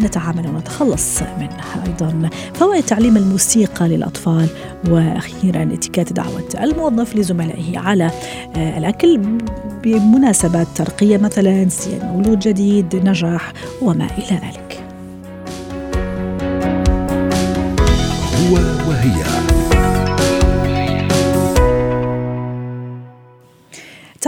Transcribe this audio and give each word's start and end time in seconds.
نتعامل 0.00 0.46
ونتخلص 0.46 1.22
منها 1.22 1.84
أيضا؟ 1.86 2.30
فوائد 2.54 2.84
تعليم 2.84 3.16
الموسيقى 3.16 3.88
للأطفال 3.88 4.48
وأخيرا 4.88 5.64
إتيكيت 5.92 6.12
دعوة 6.12 6.48
الموظف 6.60 7.16
لزملائه 7.16 7.78
على 7.78 8.10
آه، 8.56 8.78
الأكل 8.78 9.20
بمناسبة 9.82 10.66
ترقية 10.74 11.18
مثلا 11.18 11.68
سيان 11.68 12.06
مولود 12.06 12.38
جديد 12.38 12.96
نجاح 12.96 13.52
وما 13.82 14.06
إلى 14.18 14.40
ذلك. 14.42 14.61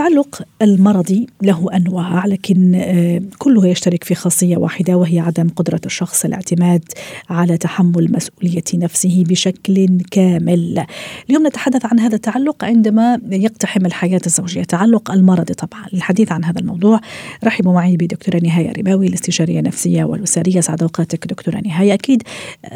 التعلق 0.05 0.41
المرضي 0.61 1.27
له 1.41 1.67
أنواع 1.75 2.25
لكن 2.25 2.75
آه، 2.75 3.21
كله 3.37 3.67
يشترك 3.67 4.03
في 4.03 4.15
خاصية 4.15 4.57
واحدة 4.57 4.97
وهي 4.97 5.19
عدم 5.19 5.49
قدرة 5.49 5.81
الشخص 5.85 6.25
الاعتماد 6.25 6.83
على 7.29 7.57
تحمل 7.57 8.11
مسؤولية 8.11 8.63
نفسه 8.73 9.23
بشكل 9.29 10.01
كامل. 10.11 10.85
اليوم 11.29 11.47
نتحدث 11.47 11.85
عن 11.85 11.99
هذا 11.99 12.15
التعلق 12.15 12.63
عندما 12.63 13.19
يقتحم 13.31 13.85
الحياة 13.85 14.21
الزوجية، 14.25 14.61
التعلق 14.61 15.11
المرضي 15.11 15.53
طبعا. 15.53 15.85
للحديث 15.93 16.31
عن 16.31 16.43
هذا 16.43 16.59
الموضوع 16.59 16.99
رحبوا 17.43 17.73
معي 17.73 17.97
بدكتورة 17.97 18.39
نهاية 18.43 18.71
رباوي 18.71 19.07
الاستشارية 19.07 19.59
النفسية 19.59 20.03
والأسرية 20.03 20.61
سعد 20.61 20.81
أوقاتك 20.81 21.27
دكتورة 21.27 21.61
نهاية. 21.65 21.93
أكيد 21.93 22.23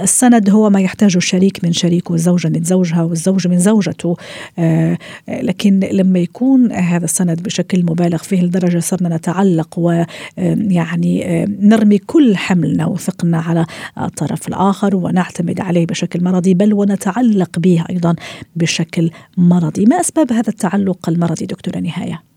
السند 0.01 0.49
هو 0.49 0.69
ما 0.69 0.81
يحتاجه 0.81 1.17
الشريك 1.17 1.63
من 1.63 1.73
شريكه 1.73 2.11
والزوجة 2.11 2.47
من 2.47 2.63
زوجها 2.63 3.03
والزوج 3.03 3.47
من 3.47 3.59
زوجته 3.59 4.15
آه، 4.59 4.97
لكن 5.27 5.79
لما 5.79 6.19
يكون 6.19 6.71
هذا 6.71 7.05
السند 7.05 7.18
بشكل 7.25 7.83
مبالغ 7.85 8.17
فيه 8.17 8.41
لدرجة 8.41 8.79
صرنا 8.79 9.15
نتعلق 9.15 9.79
ويعني 9.79 11.45
نرمي 11.61 11.97
كل 11.97 12.37
حملنا 12.37 12.85
وثقنا 12.85 13.37
على 13.37 13.65
الطرف 14.01 14.47
الآخر 14.47 14.95
ونعتمد 14.95 15.59
عليه 15.59 15.85
بشكل 15.85 16.23
مرضي 16.23 16.53
بل 16.53 16.73
ونتعلق 16.73 17.59
به 17.59 17.83
أيضا 17.89 18.15
بشكل 18.55 19.09
مرضي 19.37 19.85
ما 19.85 19.99
أسباب 19.99 20.33
هذا 20.33 20.49
التعلق 20.49 21.09
المرضي 21.09 21.45
دكتورة 21.45 21.79
نهاية؟ 21.79 22.29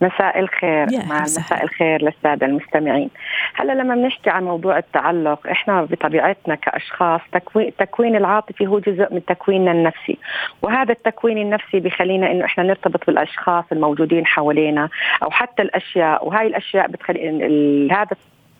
مساء 0.00 0.38
الخير 0.38 0.86
مع 1.08 1.20
مساء 1.20 1.64
الخير 1.64 2.02
للسادة 2.02 2.46
المستمعين. 2.46 3.10
هلا 3.54 3.72
لما 3.72 3.94
بنحكي 3.94 4.30
عن 4.30 4.44
موضوع 4.44 4.78
التعلق 4.78 5.46
إحنا 5.46 5.82
بطبيعتنا 5.82 6.54
كأشخاص 6.54 7.20
تكوين 7.32 7.68
التكوين 7.68 8.16
العاطفي 8.16 8.66
هو 8.66 8.78
جزء 8.78 9.14
من 9.14 9.24
تكويننا 9.24 9.72
النفسي. 9.72 10.18
وهذا 10.62 10.92
التكوين 10.92 11.38
النفسي 11.38 11.80
بخلينا 11.80 12.30
إنه 12.30 12.44
إحنا 12.44 12.64
نرتبط 12.64 13.06
بالأشخاص 13.06 13.64
الموجودين 13.72 14.26
حوالينا 14.26 14.88
أو 15.22 15.30
حتى 15.30 15.62
الأشياء. 15.62 16.26
وهي 16.28 16.46
الأشياء 16.46 16.88
بتخلي 16.88 17.88
هذا 17.92 18.16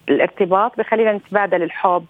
الارتباط 0.09 0.79
بخلينا 0.79 1.13
نتبادل 1.13 1.63
الحب 1.63 2.05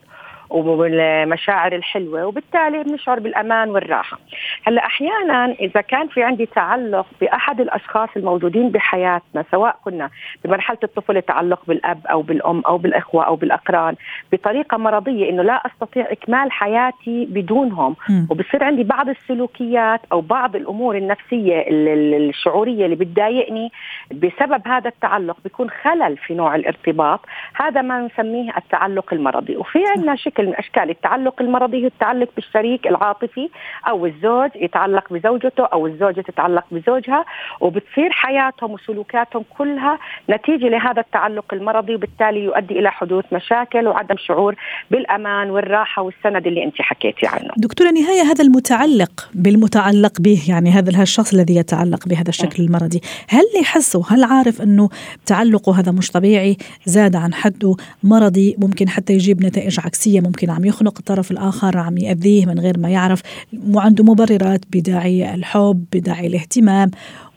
والمشاعر 0.50 1.72
الحلوة 1.72 2.26
وبالتالي 2.26 2.82
بنشعر 2.82 3.20
بالأمان 3.20 3.70
والراحة. 3.70 4.18
هلأ 4.66 4.86
أحيانا 4.86 5.52
إذا 5.52 5.80
كان 5.80 6.08
في 6.08 6.22
عندي 6.22 6.46
تعلق 6.46 7.06
بأحد 7.20 7.60
الأشخاص 7.60 8.08
الموجودين 8.16 8.68
بحياتنا 8.70 9.44
سواء 9.50 9.76
كنا 9.84 10.10
بمرحلة 10.44 10.78
الطفوله 10.84 11.20
تعلق 11.20 11.60
بالأب 11.66 12.06
أو 12.06 12.22
بالأم 12.22 12.62
أو 12.66 12.78
بالإخوة 12.78 13.24
أو 13.26 13.36
بالأقران 13.36 13.94
بطريقة 14.32 14.76
مرضية 14.76 15.30
إنه 15.30 15.42
لا 15.42 15.62
أستطيع 15.66 16.06
إكمال 16.12 16.52
حياتي 16.52 17.26
بدونهم 17.30 17.96
وبصير 18.30 18.64
عندي 18.64 18.84
بعض 18.84 19.08
السلوكيات 19.08 20.00
أو 20.12 20.20
بعض 20.20 20.56
الأمور 20.56 20.96
النفسية 20.96 21.64
الشعورية 21.68 22.84
اللي 22.84 22.96
بتضايقني 22.96 23.72
بسبب 24.10 24.68
هذا 24.68 24.88
التعلق 24.88 25.36
بيكون 25.44 25.70
خلل 25.70 26.16
في 26.16 26.34
نوع 26.34 26.54
الارتباط. 26.54 27.20
هذا 27.54 27.82
ما 27.82 28.00
نسميه 28.00 28.56
التعلق 28.56 29.12
المرضي. 29.14 29.56
وفي 29.56 29.78
عندنا 29.96 30.16
شكل 30.16 30.39
شكل 30.40 30.46
من 30.48 30.56
أشكال 30.56 30.90
التعلق 30.90 31.42
المرضي 31.42 31.82
هو 31.82 31.86
التعلق 31.86 32.28
بالشريك 32.36 32.86
العاطفي 32.86 33.48
أو 33.88 34.06
الزوج 34.06 34.50
يتعلق 34.54 35.12
بزوجته 35.12 35.64
أو 35.64 35.86
الزوجة 35.86 36.20
تتعلق 36.20 36.64
بزوجها 36.70 37.24
وبتصير 37.60 38.10
حياتهم 38.10 38.70
وسلوكاتهم 38.70 39.44
كلها 39.58 39.98
نتيجة 40.30 40.68
لهذا 40.68 41.00
التعلق 41.00 41.54
المرضي 41.54 41.94
وبالتالي 41.94 42.44
يؤدي 42.44 42.78
إلى 42.78 42.90
حدوث 42.90 43.24
مشاكل 43.32 43.86
وعدم 43.86 44.16
شعور 44.18 44.54
بالأمان 44.90 45.50
والراحة 45.50 46.02
والسند 46.02 46.46
اللي 46.46 46.64
أنت 46.64 46.82
حكيتي 46.82 47.26
عنه. 47.26 47.50
دكتورة 47.56 47.90
نهاية 47.90 48.22
هذا 48.22 48.44
المتعلق 48.44 49.28
بالمتعلق 49.34 50.20
به 50.20 50.42
يعني 50.48 50.70
هذا 50.70 51.02
الشخص 51.02 51.34
الذي 51.34 51.56
يتعلق 51.56 52.08
بهذا 52.08 52.28
الشكل 52.28 52.62
المرضي، 52.62 53.00
هل 53.28 53.44
يحس 53.60 53.96
وهل 53.96 54.24
عارف 54.24 54.62
أنه 54.62 54.88
تعلقه 55.26 55.80
هذا 55.80 55.92
مش 55.92 56.10
طبيعي 56.10 56.56
زاد 56.84 57.16
عن 57.16 57.34
حده 57.34 57.74
مرضي 58.04 58.56
ممكن 58.58 58.88
حتى 58.88 59.12
يجيب 59.12 59.44
نتائج 59.44 59.80
عكسية 59.80 60.20
ممكن 60.30 60.50
عم 60.50 60.64
يخنق 60.64 60.98
الطرف 60.98 61.30
الآخر 61.30 61.78
عم 61.78 61.98
يأذيه 61.98 62.46
من 62.46 62.60
غير 62.60 62.78
ما 62.78 62.88
يعرف 62.88 63.22
وعنده 63.68 64.04
مبررات 64.04 64.64
بداعي 64.72 65.34
الحب 65.34 65.84
بداعي 65.92 66.26
الاهتمام 66.26 66.90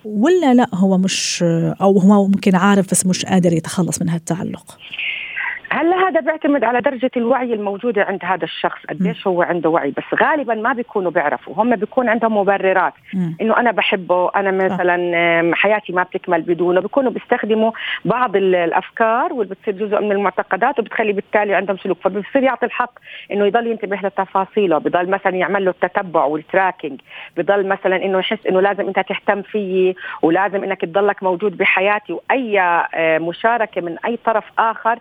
ولا 0.05 0.53
لا 0.53 0.67
هو 0.73 0.97
مش 0.97 1.43
أو 1.81 1.99
هو 1.99 2.27
ممكن 2.27 2.55
عارف 2.55 2.91
بس 2.91 3.05
مش 3.05 3.25
قادر 3.25 3.53
يتخلص 3.53 4.01
من 4.01 4.09
هالتعلق؟ 4.09 4.77
هلا 5.73 6.07
هذا 6.07 6.19
بيعتمد 6.19 6.63
على 6.63 6.81
درجة 6.81 7.11
الوعي 7.17 7.53
الموجودة 7.53 8.03
عند 8.03 8.19
هذا 8.25 8.43
الشخص؟ 8.43 8.85
قديش 8.89 9.27
هو 9.27 9.41
عنده 9.41 9.69
وعي؟ 9.69 9.91
بس 9.91 10.21
غالبا 10.21 10.55
ما 10.55 10.73
بيكونوا 10.73 11.11
بيعرفوا. 11.11 11.53
هم 11.57 11.75
بيكون 11.75 12.09
عندهم 12.09 12.37
مبررات 12.37 12.93
إنه 13.41 13.57
أنا 13.57 13.71
بحبه 13.71 14.31
أنا 14.35 14.51
مثلا 14.51 15.55
حياتي 15.55 15.93
ما 15.93 16.03
بتكمل 16.03 16.41
بدونه. 16.41 16.81
بيكونوا 16.81 17.11
بيستخدموا 17.11 17.71
بعض 18.05 18.35
الأفكار 18.35 19.33
واللي 19.33 19.55
بتصير 19.55 19.73
جزء 19.73 20.01
من 20.01 20.11
المعتقدات 20.11 20.79
وبتخلي 20.79 21.13
بالتالي 21.13 21.55
عندهم 21.55 21.77
سلوك. 21.77 21.97
فبصير 21.97 22.43
يعطي 22.43 22.65
الحق 22.65 22.91
إنه 23.31 23.45
يضل 23.45 23.67
ينتبه 23.67 23.99
لتفاصيله. 24.03 24.77
بضل 24.77 25.09
مثلا 25.09 25.35
يعمل 25.35 25.65
له 25.65 25.71
التتبع 25.71 26.23
والتراكنج. 26.25 27.01
بضل 27.37 27.67
مثلا 27.67 27.95
إنه 27.95 28.19
يحس 28.19 28.47
إنه 28.47 28.61
لازم 28.61 28.87
أنت 28.87 28.99
تهتم 28.99 29.41
فيي 29.41 29.95
ولازم 30.21 30.63
إنك 30.63 30.81
تضلك 30.81 31.23
موجود 31.23 31.57
بحياتي. 31.57 32.13
وأي 32.13 32.83
مشاركة 33.19 33.81
من 33.81 33.97
أي 34.05 34.19
طرف 34.25 34.43
آخر 34.59 34.99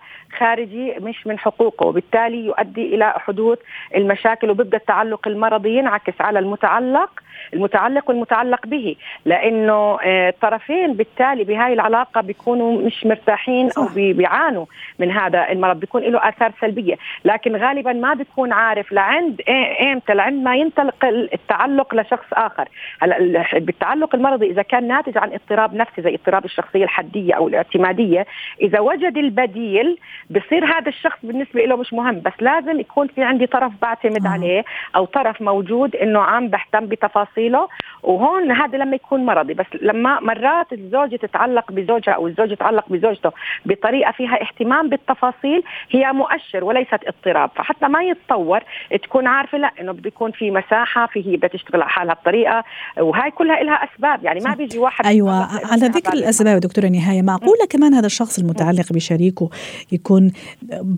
خارجي 0.62 0.94
مش 1.00 1.26
من 1.26 1.38
حقوقه 1.38 1.86
وبالتالي 1.86 2.46
يؤدي 2.46 2.94
إلى 2.94 3.14
حدوث 3.16 3.58
المشاكل 3.96 4.50
وبيبدا 4.50 4.76
التعلق 4.76 5.28
المرضي 5.28 5.78
ينعكس 5.78 6.20
على 6.20 6.38
المتعلق. 6.38 7.10
المتعلق 7.54 8.10
والمتعلق 8.10 8.66
به 8.66 8.96
لأنه 9.24 9.98
آه، 10.02 10.28
الطرفين 10.28 10.92
بالتالي 10.92 11.44
بهاي 11.44 11.72
العلاقة 11.72 12.20
بيكونوا 12.20 12.82
مش 12.82 13.06
مرتاحين 13.06 13.70
أو 13.78 13.88
بيعانوا 13.94 14.66
من 14.98 15.10
هذا 15.10 15.48
المرض 15.50 15.80
بيكون 15.80 16.02
له 16.02 16.28
آثار 16.28 16.52
سلبية. 16.60 16.94
لكن 17.24 17.56
غالبا 17.56 17.92
ما 17.92 18.14
بيكون 18.14 18.52
عارف 18.52 18.92
لعند 18.92 19.40
ايمتى 19.80 20.14
لعند 20.14 20.44
ما 20.44 20.56
ينطلق 20.56 21.04
التعلق 21.04 21.94
لشخص 21.94 22.26
آخر. 22.32 22.68
هلأ 23.02 23.44
بالتعلق 23.58 24.14
المرضي 24.14 24.50
إذا 24.50 24.62
كان 24.62 24.88
ناتج 24.88 25.18
عن 25.18 25.32
اضطراب 25.32 25.74
نفسي 25.74 26.02
زي 26.02 26.14
اضطراب 26.14 26.44
الشخصية 26.44 26.84
الحدية 26.84 27.34
أو 27.34 27.48
الاعتمادية 27.48 28.26
إذا 28.60 28.80
وجد 28.80 29.16
البديل 29.16 29.98
بصير 30.30 30.64
هذا 30.64 30.88
الشخص 30.88 31.18
بالنسبة 31.22 31.64
له 31.64 31.76
مش 31.76 31.92
مهم. 31.92 32.20
بس 32.20 32.32
لازم 32.40 32.80
يكون 32.80 33.06
في 33.06 33.22
عندي 33.22 33.46
طرف 33.46 33.72
بعتمد 33.82 34.26
عليه 34.26 34.64
أو 34.96 35.04
طرف 35.04 35.42
موجود 35.42 35.96
إنه 35.96 36.20
عم 36.20 36.48
بهتم 36.48 36.86
بتفاصيل 36.86 37.41
بتفاصيله 37.42 37.68
وهون 38.02 38.52
هذا 38.52 38.78
لما 38.78 38.94
يكون 38.96 39.26
مرضي. 39.26 39.54
بس 39.54 39.66
لما 39.82 40.20
مرات 40.20 40.72
الزوجة 40.72 41.16
تتعلق 41.16 41.72
بزوجها 41.72 42.12
أو 42.12 42.26
الزوج 42.26 42.50
يتعلق 42.52 42.84
بزوجته 42.88 43.30
بطريقة 43.66 44.12
فيها 44.12 44.42
اهتمام 44.42 44.88
بالتفاصيل 44.88 45.62
هي 45.90 46.12
مؤشر 46.12 46.64
وليست 46.64 47.00
اضطراب. 47.06 47.50
فحتى 47.56 47.88
ما 47.88 48.02
يتطور 48.02 48.60
تكون 49.02 49.26
عارفة 49.26 49.58
لا 49.58 49.72
إنه 49.80 49.92
بيكون 49.92 50.30
في 50.30 50.50
مساحة 50.50 51.06
في 51.06 51.26
هي 51.26 51.36
بدها 51.36 51.48
تشتغل 51.48 51.82
على 51.82 51.90
حالها 51.90 52.14
بطريقة 52.14 52.64
وهي 52.98 53.30
كلها 53.30 53.62
لها 53.62 53.74
أسباب. 53.74 54.24
يعني 54.24 54.40
ما 54.40 54.54
بيجي 54.54 54.78
واحد 54.78 55.06
أيوة 55.06 55.32
على 55.72 55.86
ذكر 55.86 56.12
الأسباب. 56.12 56.60
دكتورة 56.60 56.86
نهاية 56.86 57.22
معقولة 57.22 57.66
كمان 57.70 57.94
هذا 57.94 58.06
الشخص 58.06 58.38
المتعلق 58.38 58.92
بشريكه 58.92 59.50
يكون 59.92 60.32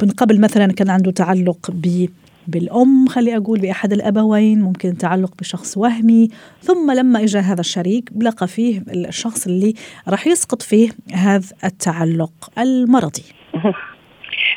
من 0.01 0.11
قبل 0.19 0.41
مثلا 0.41 0.73
كان 0.73 0.91
عنده 0.91 1.11
تعلق 1.11 1.71
ب 1.71 2.07
بالأم 2.49 3.07
خلي 3.09 3.37
أقول 3.37 3.61
بأحد 3.61 3.93
الأبوين 3.93 4.63
ممكن 4.63 4.97
تعلق 4.97 5.35
بشخص 5.39 5.77
وهمي. 5.77 6.29
ثم 6.61 6.91
لما 6.91 7.23
إجا 7.23 7.41
هذا 7.41 7.61
الشريك 7.61 8.11
لقى 8.23 8.49
فيه 8.49 8.83
الشخص 9.09 9.47
اللي 9.47 9.75
راح 10.09 10.27
يسقط 10.27 10.63
فيه 10.63 10.89
هذا 11.15 11.47
التعلق 11.65 12.51
المرضي. 12.59 13.25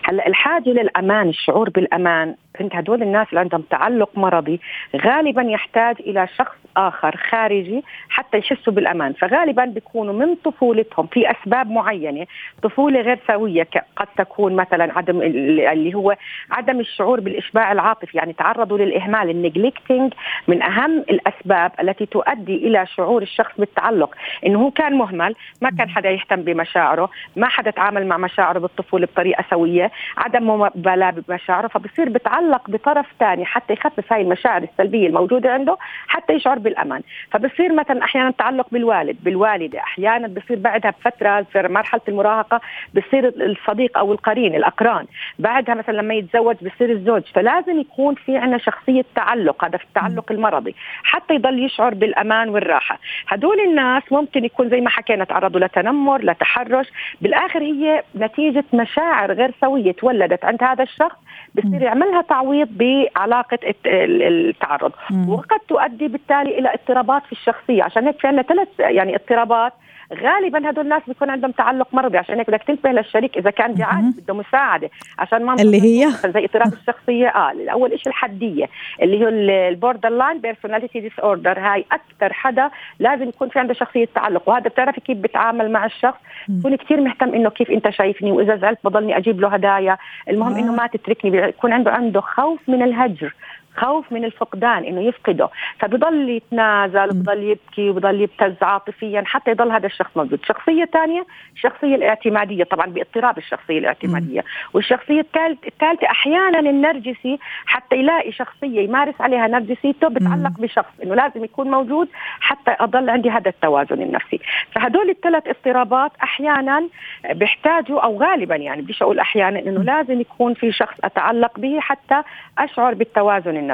هلا 0.07 0.28
الحاجة 0.28 0.69
للأمان 0.69 1.30
الشعور 1.30 1.69
بالأمان. 1.69 2.36
فهمت 2.59 2.75
هدول 2.75 3.01
الناس 3.01 3.27
اللي 3.30 3.39
عندهم 3.39 3.62
تعلق 3.62 4.09
مرضي 4.15 4.59
غالبا 4.95 5.42
يحتاج 5.42 5.95
إلى 6.00 6.27
شخص 6.38 6.56
آخر 6.77 7.15
خارجي 7.30 7.83
حتى 8.09 8.38
يحسوا 8.38 8.74
بالأمان. 8.74 9.13
فغالبا 9.13 9.65
بيكونوا 9.65 10.13
من 10.13 10.36
طفولتهم 10.36 11.07
في 11.07 11.31
أسباب 11.31 11.71
معينة 11.71 12.25
طفولة 12.63 13.01
غير 13.01 13.19
سوية 13.27 13.68
قد 13.95 14.07
تكون 14.18 14.56
مثلا 14.56 14.98
عدم 14.98 15.21
اللي 15.21 15.94
هو 15.95 16.15
عدم 16.51 16.80
الشعور 16.80 17.19
بالإشباع 17.19 17.71
العاطفي. 17.71 18.18
يعني 18.18 18.33
تعرضوا 18.33 18.77
للإهمال 18.77 19.30
النجلكتنج 19.30 20.13
من 20.48 20.62
أهم 20.62 21.00
الأسباب 21.09 21.71
التي 21.81 22.06
تؤدي 22.06 22.56
إلى 22.56 22.86
شعور 22.86 23.21
الشخص 23.21 23.51
بالتعلق. 23.57 24.15
إنه 24.45 24.59
هو 24.62 24.71
كان 24.71 24.94
مهمل 24.94 25.36
ما 25.62 25.69
كان 25.69 25.89
حدا 25.89 26.09
يهتم 26.09 26.42
بمشاعره 26.42 27.09
ما 27.36 27.48
حدا 27.48 27.71
تعامل 27.71 28.07
مع 28.07 28.18
مشاعره 28.18 28.59
بالطفولة 28.59 29.06
بطريقة 29.06 29.44
سوية 29.50 29.92
عدم 30.18 30.50
مبالاة 30.50 31.12
بمشاعره 31.27 31.68
فبصير 31.68 32.09
بتعلق 32.09 32.47
بطرف 32.68 33.06
ثاني 33.20 33.46
حتى 33.46 33.74
يخفف 33.74 34.14
هاي 34.14 34.22
المشاعر 34.22 34.64
السلبية 34.64 35.08
الموجودة 35.08 35.54
عنده 35.54 35.78
حتى 36.08 36.34
يشعر 36.34 36.60
بالأمان. 36.60 37.02
فبصير 37.32 37.74
مثلا 37.74 38.04
أحيانا 38.04 38.32
تعلق 38.32 38.68
بالوالد 38.72 39.18
بالوالدة 39.24 39.80
أحيانا 39.80 40.28
بصير 40.28 40.60
بعدها 40.60 40.92
بفترة 40.92 41.42
في 41.42 41.68
مرحلة 41.68 42.02
المراهقة 42.08 42.62
بصير 42.96 43.28
الصديق 43.28 43.98
أو 43.98 44.12
القرين 44.12 44.56
الأقران. 44.56 45.06
بعدها 45.40 45.76
مثلا 45.76 45.94
لما 45.94 46.14
يتزوج 46.14 46.56
بصير 46.56 46.90
الزوج. 46.90 47.24
فلازم 47.34 47.80
يكون 47.80 48.16
في 48.16 48.38
عندنا 48.38 48.58
شخصية 48.58 49.06
تعلق 49.16 49.66
هذا 49.66 49.78
في 49.78 49.84
التعلق 49.84 50.32
المرضي 50.32 50.76
حتى 51.04 51.34
يضل 51.34 51.66
يشعر 51.66 51.94
بالأمان 51.94 52.50
والراحة. 52.50 53.00
هدول 53.28 53.60
الناس 53.60 54.04
ممكن 54.12 54.46
يكون 54.46 54.70
زي 54.70 54.82
ما 54.82 54.90
حكينا 54.90 55.24
تعرضوا 55.24 55.60
لتنمر 55.60 56.22
لتحرش. 56.22 56.88
بالآخر 57.22 57.62
هي 57.62 58.04
نتيجة 58.16 58.64
مشاعر 58.74 59.34
غير 59.34 59.54
سوية 59.62 59.92
تولدت 59.92 60.46
عند 60.46 60.64
هذا 60.64 60.84
الشخص 60.84 61.18
بصير 61.56 61.82
يعملها 61.82 62.22
تعويض 62.30 62.68
بعلاقة 62.72 63.60
التعلق. 63.86 64.92
وقد 65.28 65.60
تؤدي 65.68 66.08
بالتالي 66.08 66.60
إلى 66.60 66.74
اضطرابات 66.74 67.26
في 67.26 67.32
الشخصية. 67.32 67.84
عشان 67.84 68.06
هيك 68.06 68.20
في 68.20 68.28
عندنا 68.28 68.44
ثلاث 68.44 68.68
يعني 68.80 69.16
اضطرابات. 69.16 69.74
غالبا 70.14 70.70
هدول 70.70 70.84
الناس 70.84 71.02
بيكون 71.08 71.30
عندهم 71.30 71.52
تعلق 71.52 71.88
مرضي. 71.94 72.18
عشان 72.18 72.38
هيك 72.38 72.50
بدك 72.50 72.64
تنتبه 72.64 72.92
للشريك 72.92 73.38
إذا 73.38 73.50
كان 73.50 73.74
بيعاني 73.74 74.14
بده 74.18 74.34
مساعدة. 74.34 74.90
عشان 75.20 75.46
ما 75.46 75.54
اللي 75.54 75.82
هي؟ 75.82 76.10
زي 76.10 76.46
اضطراب 76.46 76.74
الشخصية. 76.74 77.28
آه 77.28 77.54
اول 77.72 77.90
شيء 78.00 78.08
الحدية؟ 78.08 78.66
اللي 79.02 79.26
هو 79.26 79.28
ال 79.28 79.35
borderline 79.35 80.10
personality 80.10 81.00
disorder 81.00 81.60
هاي 81.60 81.86
أكثر 81.92 82.34
حدا 82.34 82.70
لازم 83.00 83.30
يكون 83.30 83.50
في 83.50 83.60
عنده 83.60 83.74
شخصية 83.74 84.08
تعلق. 84.16 84.50
وهذا 84.50 84.70
بتعرفي 84.70 85.02
كيف 85.02 85.18
بتعامل 85.18 85.72
مع 85.72 85.86
الشخص. 85.86 86.20
بكون 86.48 86.76
كثير 86.76 87.02
مهتم 87.02 87.34
إنه 87.34 87.50
كيف 87.50 87.72
أنت 87.72 87.90
شايفني. 87.90 88.32
وإذا 88.32 88.56
زعلت 88.56 88.80
بضلني 88.84 89.18
أجيب 89.18 89.42
له 89.42 89.48
هدايا. 89.48 89.98
المهم 90.30 90.54
آه. 90.54 90.60
إنه 90.60 90.76
ما 90.76 90.88
تتركني. 90.88 91.32
بيكون 91.32 91.74
عنده 91.74 91.92
عنده 91.92 92.17
خوف 92.22 92.60
من 92.68 92.81
الهجر. 92.81 93.34
خوف 93.78 94.12
من 94.12 94.26
الفقدان 94.26 94.84
إنه 94.84 95.02
يفقده. 95.02 95.50
فبضل 95.80 96.30
يتنازل 96.30 97.10
وبضل 97.10 97.44
يبكي 97.44 97.90
وبضل 97.90 98.22
يبتز 98.22 98.54
عاطفيا 98.62 99.24
حتى 99.26 99.52
يضل 99.52 99.72
هذا 99.72 99.86
الشخص 99.86 100.18
موجود. 100.18 100.40
شخصية 100.46 100.86
ثانية 100.86 101.26
الشخصية 101.56 101.96
الاعتمادية 101.96 102.64
طبعا 102.64 102.86
باضطراب 102.86 103.38
الشخصية 103.38 103.80
الاعتمادية. 103.80 104.44
والشخصية 104.74 105.26
الثالثة 105.68 106.08
أحيانا 106.12 106.60
النرجسي 106.60 107.40
حتى 107.66 107.96
يلاقي 107.96 108.32
شخصية 108.32 108.82
يمارس 108.82 109.22
عليها 109.22 109.48
نرجسيته 109.48 110.08
بتعلق 110.08 110.60
بشخص 110.60 110.94
إنه 111.04 111.16
لازم 111.16 111.44
يكون 111.44 111.72
موجود 111.72 112.08
حتى 112.40 112.76
أضل 112.80 113.10
عندي 113.10 113.30
هذا 113.30 113.50
التوازن 113.50 114.02
النفسي. 114.02 114.40
فهدول 114.72 115.10
الثلاث 115.10 115.48
اضطرابات 115.48 116.12
أحيانا 116.24 116.88
بيحتاجوا 117.32 118.00
أو 118.00 118.18
غالبا 118.18 118.56
يعني 118.56 118.82
بديش 118.82 119.02
أقول 119.02 119.20
أحيانا 119.20 119.60
إنه 119.60 119.84
لازم 119.84 120.22
يكون 120.22 120.54
في 120.54 120.72
شخص 120.72 120.96
أتعلق 121.04 121.60
به 121.60 121.80
حتى 121.80 122.22
أشعر 122.58 122.94
بالتوازن 122.94 123.58
النفسي 123.58 123.67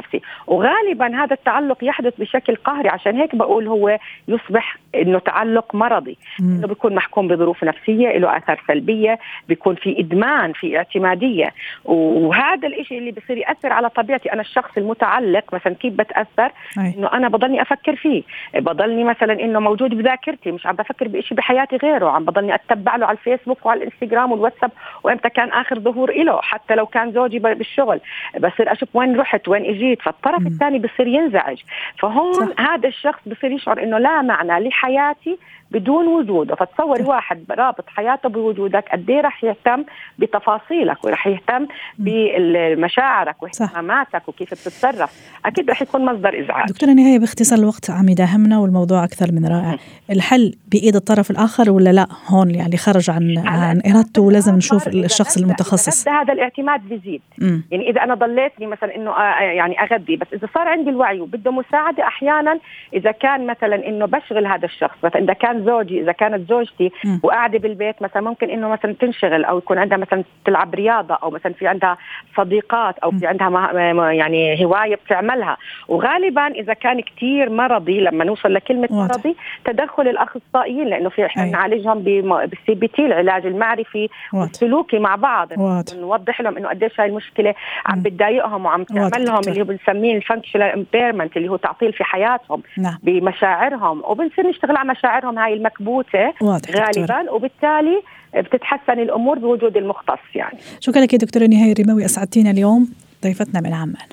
وغالبا 0.46 1.16
هذا 1.16 1.34
التعلق 1.34 1.84
يحدث 1.84 2.14
بشكل 2.18 2.56
قهري. 2.56 2.88
عشان 2.88 3.16
هيك 3.16 3.34
بقول 3.34 3.66
هو 3.66 3.98
يصبح 4.28 4.76
إنه 4.94 5.18
تعلق 5.18 5.74
مرضي. 5.74 6.16
إنه 6.40 6.66
بيكون 6.66 6.94
محكوم 6.94 7.28
بظروف 7.28 7.64
نفسية 7.64 8.18
له 8.18 8.36
آثار 8.36 8.62
سلبية 8.68 9.18
بيكون 9.48 9.74
في 9.74 10.00
إدمان 10.00 10.52
في 10.52 10.76
اعتمادية. 10.76 11.52
وهذا 11.84 12.68
الشيء 12.68 12.98
اللي 12.98 13.10
بصير 13.10 13.36
يأثر 13.36 13.72
على 13.72 13.88
طبيعتي. 13.88 14.32
أنا 14.32 14.40
الشخص 14.40 14.70
المتعلق 14.76 15.54
مثلا 15.54 15.74
كيف 15.74 15.94
بتأثر؟ 15.94 16.52
إنه 16.78 17.12
أنا 17.12 17.28
بضلني 17.28 17.62
أفكر 17.62 17.96
فيه. 17.96 18.22
بضلني 18.54 19.04
مثلا 19.04 19.32
إنه 19.32 19.60
موجود 19.60 19.94
بذاكرتي. 19.94 20.52
مش 20.52 20.66
عم 20.66 20.76
بفكر 20.76 21.08
بشيء 21.08 21.36
بحياتي 21.36 21.76
غيره. 21.76 22.10
عم 22.10 22.24
بضلني 22.24 22.54
أتبع 22.54 22.96
له 22.96 23.06
على 23.06 23.18
الفيسبوك 23.18 23.66
وعلى 23.66 23.84
الإنستغرام 23.84 24.32
والواتساب 24.32 24.70
وإمتى 25.02 25.30
كان 25.30 25.48
آخر 25.48 25.78
ظهور 25.78 26.12
له 26.12 26.40
حتى 26.42 26.74
لو 26.74 26.86
كان 26.86 27.12
زوجي 27.12 27.38
بالشغل. 27.38 28.00
بصير 28.38 28.72
أشوف 28.72 28.88
وين 28.94 29.16
رحت 29.16 29.48
وين 29.48 29.64
إجيت. 29.64 29.83
جديد 29.84 30.02
فالطرف 30.02 30.46
الثاني 30.46 30.78
بصير 30.78 31.06
ينزعج. 31.06 31.58
فهون 31.98 32.32
صح. 32.32 32.60
هذا 32.60 32.88
الشخص 32.88 33.20
بصير 33.26 33.50
يشعر 33.50 33.82
إنه 33.82 33.98
لا 33.98 34.22
معنى 34.22 34.68
لحياتي 34.68 35.38
بدون 35.70 36.06
وجوده. 36.06 36.54
فتصوري 36.54 37.02
واحد 37.02 37.44
رابط 37.50 37.84
حياته 37.88 38.28
بوجودك 38.28 38.84
قد 38.92 39.10
إيه 39.10 39.20
رح 39.20 39.44
يهتم 39.44 39.84
بتفاصيلك 40.18 41.04
ورح 41.04 41.26
يهتم 41.26 41.66
بمشاعرك 41.98 43.42
واهتماماتك 43.42 44.28
وكيف 44.28 44.50
بتتصرف. 44.50 45.10
أكيد 45.46 45.70
رح 45.70 45.82
يكون 45.82 46.04
مصدر 46.04 46.40
إزعاج. 46.40 46.68
دكتورة 46.68 46.90
نهاية 46.90 47.18
باختصار 47.18 47.58
الوقت 47.58 47.90
عم 47.90 48.08
يداهمنا 48.08 48.58
والموضوع 48.58 49.04
أكثر 49.04 49.32
من 49.32 49.46
رائع. 49.46 49.76
الحل 50.10 50.54
بإيد 50.72 50.96
الطرف 50.96 51.30
الآخر 51.30 51.70
ولا 51.70 51.92
لا؟ 51.92 52.06
هون 52.28 52.50
يعني 52.50 52.76
خرج 52.76 53.10
عن 53.10 53.38
عن 53.46 53.82
إرادته 53.86 54.22
ولازم 54.22 54.56
نشوف 54.56 54.88
الشخص 54.88 55.36
المتخصص. 55.36 56.08
هذا 56.08 56.32
الاعتماد 56.32 56.80
بيزيد 56.88 57.22
يعني 57.70 57.90
إذا 57.90 58.02
أنا 58.04 58.14
ضليتني 58.14 58.66
مثلا 58.66 58.96
إنه 58.96 59.10
آه، 59.10 59.40
يعني 59.74 59.92
أغذي. 59.92 60.16
بس 60.16 60.26
إذا 60.32 60.48
صار 60.54 60.68
عندي 60.68 60.90
الوعي 60.90 61.20
وبده 61.20 61.50
مساعدة 61.50 62.06
أحيانا 62.06 62.58
إذا 62.94 63.10
كان 63.10 63.46
مثلا 63.46 63.88
إنه 63.88 64.06
بشغل 64.06 64.46
هذا 64.46 64.64
الشخص 64.64 64.96
مثلا 65.04 65.22
إذا 65.22 65.32
كان 65.32 65.64
زوجي 65.64 66.00
إذا 66.00 66.12
كانت 66.12 66.48
زوجتي 66.48 66.92
وقاعدة 67.22 67.58
بالبيت 67.58 68.02
مثلا 68.02 68.22
ممكن 68.22 68.50
إنه 68.50 68.68
مثلا 68.68 68.94
تنشغل 69.00 69.44
أو 69.44 69.58
يكون 69.58 69.78
عندها 69.78 69.98
مثلا 69.98 70.24
تلعب 70.44 70.74
رياضة 70.74 71.14
أو 71.14 71.30
مثلا 71.30 71.52
في 71.52 71.66
عندها 71.66 71.98
صديقات 72.36 72.98
أو 72.98 73.10
في 73.10 73.26
عندها 73.26 73.72
يعني 74.12 74.64
هواية 74.64 74.94
بتعملها. 74.94 75.56
وغالبا 75.88 76.46
إذا 76.46 76.72
كان 76.74 77.00
كثير 77.00 77.50
مرضي 77.50 78.00
لما 78.00 78.24
نوصل 78.24 78.54
لكلمة 78.54 78.88
واضح. 78.90 79.14
مرضي 79.14 79.36
تدخل 79.64 80.08
الأخصائيين 80.08 80.86
لأنه 80.86 81.08
في 81.08 81.26
إحنا 81.26 81.44
نعالجهم 81.44 81.98
بال 82.02 82.74
CBT 82.74 83.06
العلاج 83.06 83.46
المعرفي 83.46 84.08
والسلوكي 84.32 84.98
مع 84.98 85.16
بعض. 85.16 85.48
نوضح 85.94 86.40
لهم 86.40 86.56
إنه 86.56 86.68
قديش 86.68 87.00
هاي 87.00 87.08
المشكلة 87.08 87.54
عم 87.86 88.00
بتضايقهم 88.02 88.66
وعم 88.66 88.84
تعمل 88.84 89.24
لهم 89.24 89.40
اللي 89.54 89.72
هو 89.72 89.76
بنسميه 89.76 90.16
ال 90.16 90.20
functional 90.20 90.62
impairment 90.62 91.36
اللي 91.36 91.48
هو 91.48 91.56
تعطيل 91.56 91.92
في 91.92 92.04
حياتهم 92.04 92.62
نعم. 92.78 92.98
بمشاعرهم 93.02 94.02
وبنصير 94.04 94.48
نشتغل 94.48 94.76
على 94.76 94.90
مشاعرهم 94.90 95.38
هاي 95.38 95.54
المكبوتة 95.54 96.32
واضح 96.40 96.70
غالبا 96.70 97.22
دكتور. 97.22 97.34
وبالتالي 97.34 98.02
بتتحسن 98.36 98.98
الأمور 98.98 99.38
بوجود 99.38 99.76
المختص 99.76 100.34
يعني 100.34 100.58
شكرا 100.80 101.00
لك 101.00 101.14
دكتورة 101.14 101.46
نهاية 101.46 101.72
الريماوي 101.72 102.04
أسعدتينا 102.04 102.50
اليوم 102.50 102.88
ضيفتنا 103.24 103.60
من 103.60 103.72
عمان 103.72 104.08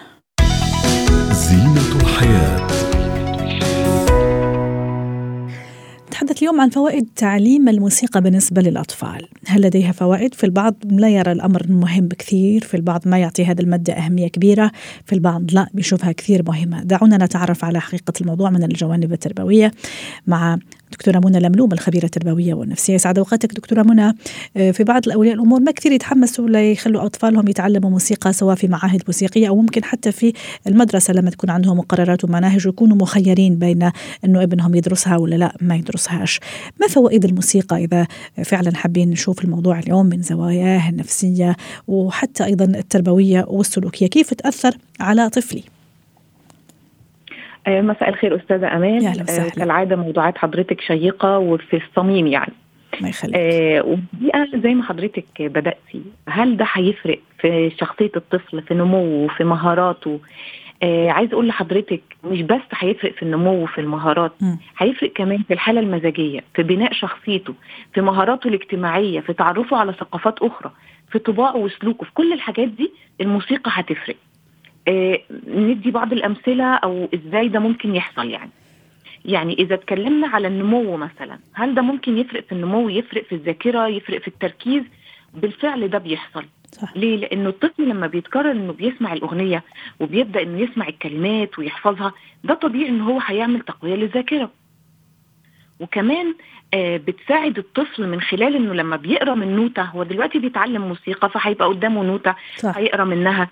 زينة 1.32 2.02
الحياة 2.02 2.81
نتحدث 6.32 6.44
اليوم 6.44 6.62
عن 6.62 6.70
فوائد 6.70 7.08
تعليم 7.16 7.70
الموسيقى 7.70 8.22
بالنسبة 8.22 8.62
للأطفال 8.62 9.28
هل 9.48 9.62
لديها 9.62 9.92
فوائد؟ 9.92 10.34
في 10.34 10.44
البعض 10.44 10.76
لا 10.92 11.10
يرى 11.10 11.32
الأمر 11.32 11.66
مهم 11.70 12.08
كثير 12.08 12.64
في 12.64 12.78
البعض 12.78 13.08
ما 13.08 13.18
يعطي 13.18 13.46
هذه 13.46 13.60
المادة 13.60 13.94
أهمية 13.94 14.28
كبيرة 14.28 14.72
في 15.06 15.14
البعض 15.14 15.52
لا 15.54 15.68
بيشوفها 15.74 16.12
كثير 16.12 16.44
مهمة 16.48 16.84
دعونا 16.84 17.26
نتعرف 17.26 17.66
على 17.66 17.82
حقيقة 17.82 18.14
الموضوع 18.22 18.50
من 18.50 18.64
الجوانب 18.64 19.14
التربوية 19.14 19.72
مع 20.28 20.58
دكتورة 20.92 21.22
منى 21.26 21.40
لملوم 21.40 21.74
الخبيرة 21.74 22.06
التربوية 22.06 22.54
والنفسية. 22.54 22.98
سعد 22.98 23.18
أوقاتك 23.18 23.54
دكتورة 23.54 23.84
منى. 23.84 24.16
آه، 24.58 24.72
في 24.72 24.84
بعض 24.84 25.08
الأولياء 25.08 25.36
الأمور 25.36 25.60
ما 25.60 25.72
كثير 25.72 25.92
يتحمسوا 25.92 26.50
ليخلوا 26.50 27.06
أطفالهم 27.06 27.48
يتعلموا 27.48 27.90
موسيقى 27.90 28.34
سواء 28.34 28.56
في 28.56 28.68
معاهد 28.68 29.04
موسيقية 29.08 29.48
أو 29.48 29.56
ممكن 29.56 29.84
حتى 29.84 30.12
في 30.12 30.34
المدرسة 30.68 31.14
لما 31.14 31.30
تكون 31.30 31.50
عندهم 31.50 31.78
مقررات 31.78 32.24
ومناهج 32.24 32.68
ويكونوا 32.68 32.98
مخيرين 32.98 33.56
بين 33.56 33.92
أنه 34.26 34.44
ابنهم 34.44 34.76
يدرسها 34.76 35.18
ولا 35.18 35.36
لا 35.36 35.56
ما 35.62 35.76
يدرسهاش. 35.76 36.40
ما 36.82 36.88
فوائد 36.88 37.26
الموسيقى 37.26 37.84
إذا 37.84 38.08
فعلا 38.44 38.76
حابين 38.76 39.10
نشوف 39.10 39.44
الموضوع 39.44 39.80
اليوم 39.80 40.06
من 40.06 40.22
زواياه 40.22 40.90
النفسية 40.90 41.56
وحتى 41.88 42.46
أيضا 42.46 42.66
التربوية 42.66 43.46
والسلوكية؟ 43.48 44.08
كيف 44.08 44.34
تأثر 44.34 44.78
على 45.00 45.30
طفلي؟ 45.30 45.64
مساء 47.68 48.10
الخير 48.10 48.36
أستاذة 48.36 48.76
أمان. 48.76 49.02
آه 49.08 49.50
كالعادة 49.50 49.96
موضوعات 49.96 50.38
حضرتك 50.38 50.82
شيقة 50.82 51.38
وفي 51.38 51.78
الصميم 51.78 52.28
يعني. 52.28 52.54
ما 53.02 53.10
يخليك. 53.10 53.36
آه 53.36 53.98
زي 54.64 54.74
ما 54.76 54.84
حضرتك 54.84 55.26
بدأتي 55.40 56.02
هل 56.30 56.58
ده 56.58 56.66
هيفرق 56.74 57.20
في 57.40 57.72
شخصية 57.80 58.12
الطفل 58.16 58.62
في 58.62 58.74
نموه 58.74 59.28
في 59.28 59.44
مهاراته؟ 59.44 60.20
آه 60.84 61.10
عايز 61.10 61.34
أقول 61.34 61.48
لحضرتك 61.48 62.02
مش 62.24 62.42
بس 62.42 62.62
هيفرق 62.78 63.12
في 63.14 63.24
النمو 63.24 63.64
وفي 63.64 63.82
المهارات 63.82 64.32
هيفرق 64.78 65.12
كمان 65.16 65.38
في 65.48 65.54
الحالة 65.54 65.80
المزاجية 65.80 66.40
في 66.56 66.64
بناء 66.64 66.94
شخصيته 66.94 67.54
في 67.94 68.02
مهاراته 68.02 68.48
الاجتماعية 68.48 69.20
في 69.20 69.34
تعرفه 69.34 69.78
على 69.78 69.94
ثقافات 69.94 70.40
أخرى 70.40 70.72
في 71.12 71.20
طباعه 71.20 71.56
وسلوكه 71.58 72.06
في 72.06 72.12
كل 72.14 72.34
الحاجات 72.34 72.68
دي 72.68 72.92
الموسيقى 73.22 73.72
هتفرق. 73.74 74.16
آه 74.16 74.31
ندي 75.48 75.92
بعض 75.92 76.14
الأمثلة 76.14 76.74
أو 76.76 77.10
إزاي 77.14 77.48
ده 77.48 77.60
ممكن 77.60 77.96
يحصل 77.96 78.30
يعني. 78.30 78.50
يعني 79.26 79.54
إذا 79.54 79.76
اتكلمنا 79.76 80.28
على 80.28 80.48
النمو 80.48 80.98
مثلا 80.98 81.40
هل 81.54 81.76
ده 81.76 81.82
ممكن 81.82 82.18
يفرق 82.18 82.44
في 82.44 82.52
النمو 82.52 82.90
يفرق 82.90 83.24
في 83.24 83.36
الذاكرة 83.36 83.88
يفرق 83.88 84.22
في 84.22 84.28
التركيز؟ 84.28 84.84
بالفعل 85.34 85.88
ده 85.88 85.98
بيحصل. 85.98 86.46
صح. 86.72 86.98
ليه؟ 86.98 87.18
لأنه 87.18 87.50
الطفل 87.50 87.90
لما 87.90 88.08
بيتكرر 88.08 88.52
إنه 88.52 88.74
بيسمع 88.74 89.14
الأغنية 89.14 89.64
وبيبدأ 90.00 90.42
إنه 90.42 90.60
يسمع 90.60 90.88
الكلمات 90.88 91.60
ويحفظها 91.60 92.14
ده 92.44 92.54
طبيعي 92.54 92.90
إن 92.90 93.02
هو 93.02 93.20
هيعمل 93.26 93.60
تقوية 93.62 93.96
للذاكرة. 93.96 94.52
وكمان 95.80 96.36
آه 96.74 96.98
بتساعد 96.98 97.58
الطفل 97.58 98.08
من 98.08 98.22
خلال 98.22 98.56
إنه 98.56 98.74
لما 98.74 98.96
بيقرأ 98.96 99.36
من 99.36 99.56
نوتة 99.56 99.82
هو 99.84 100.04
دلوقتي 100.04 100.40
بيتعلم 100.40 100.82
موسيقى 100.82 101.30
فهيبقى 101.30 101.68
قدامه 101.68 102.04
نوتة 102.04 102.36
صح. 102.58 102.78
هيقرأ 102.78 103.04
منها. 103.04 103.42
آه 103.44 103.48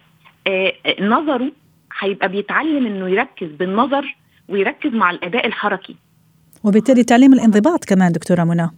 نظره 1.01 1.51
هيبقى 1.99 2.29
بيتعلم 2.29 2.85
إنه 2.85 3.09
يركز 3.09 3.47
بالنظر 3.47 4.15
ويركز 4.49 4.93
مع 4.93 5.11
الأداء 5.11 5.47
الحركي. 5.47 5.95
وبالتالي 6.63 7.03
تعليم 7.03 7.33
الانضباط 7.33 7.85
كمان 7.85 8.11
دكتورة 8.11 8.43
منى. 8.43 8.69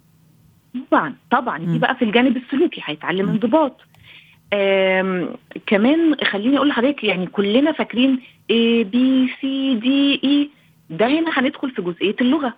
طبعا 0.91 1.15
طبعا. 1.31 1.57
دي 1.57 1.79
بقى 1.79 1.95
في 1.95 2.05
الجانب 2.05 2.37
السلوكي 2.37 2.81
هيتعلم 2.85 3.29
انضباط. 3.29 3.81
كمان 5.65 6.15
خليني 6.23 6.57
أقول 6.57 6.69
لحضرتك 6.69 7.03
يعني 7.03 7.27
كلنا 7.27 7.71
فاكرين 7.71 8.19
A 8.51 8.85
B 8.85 8.95
C 9.39 9.45
D 9.83 9.87
E. 10.25 10.47
ده 10.89 11.07
هنا 11.07 11.31
هندخل 11.33 11.71
في 11.71 11.81
جزئية 11.81 12.15
اللغة. 12.21 12.53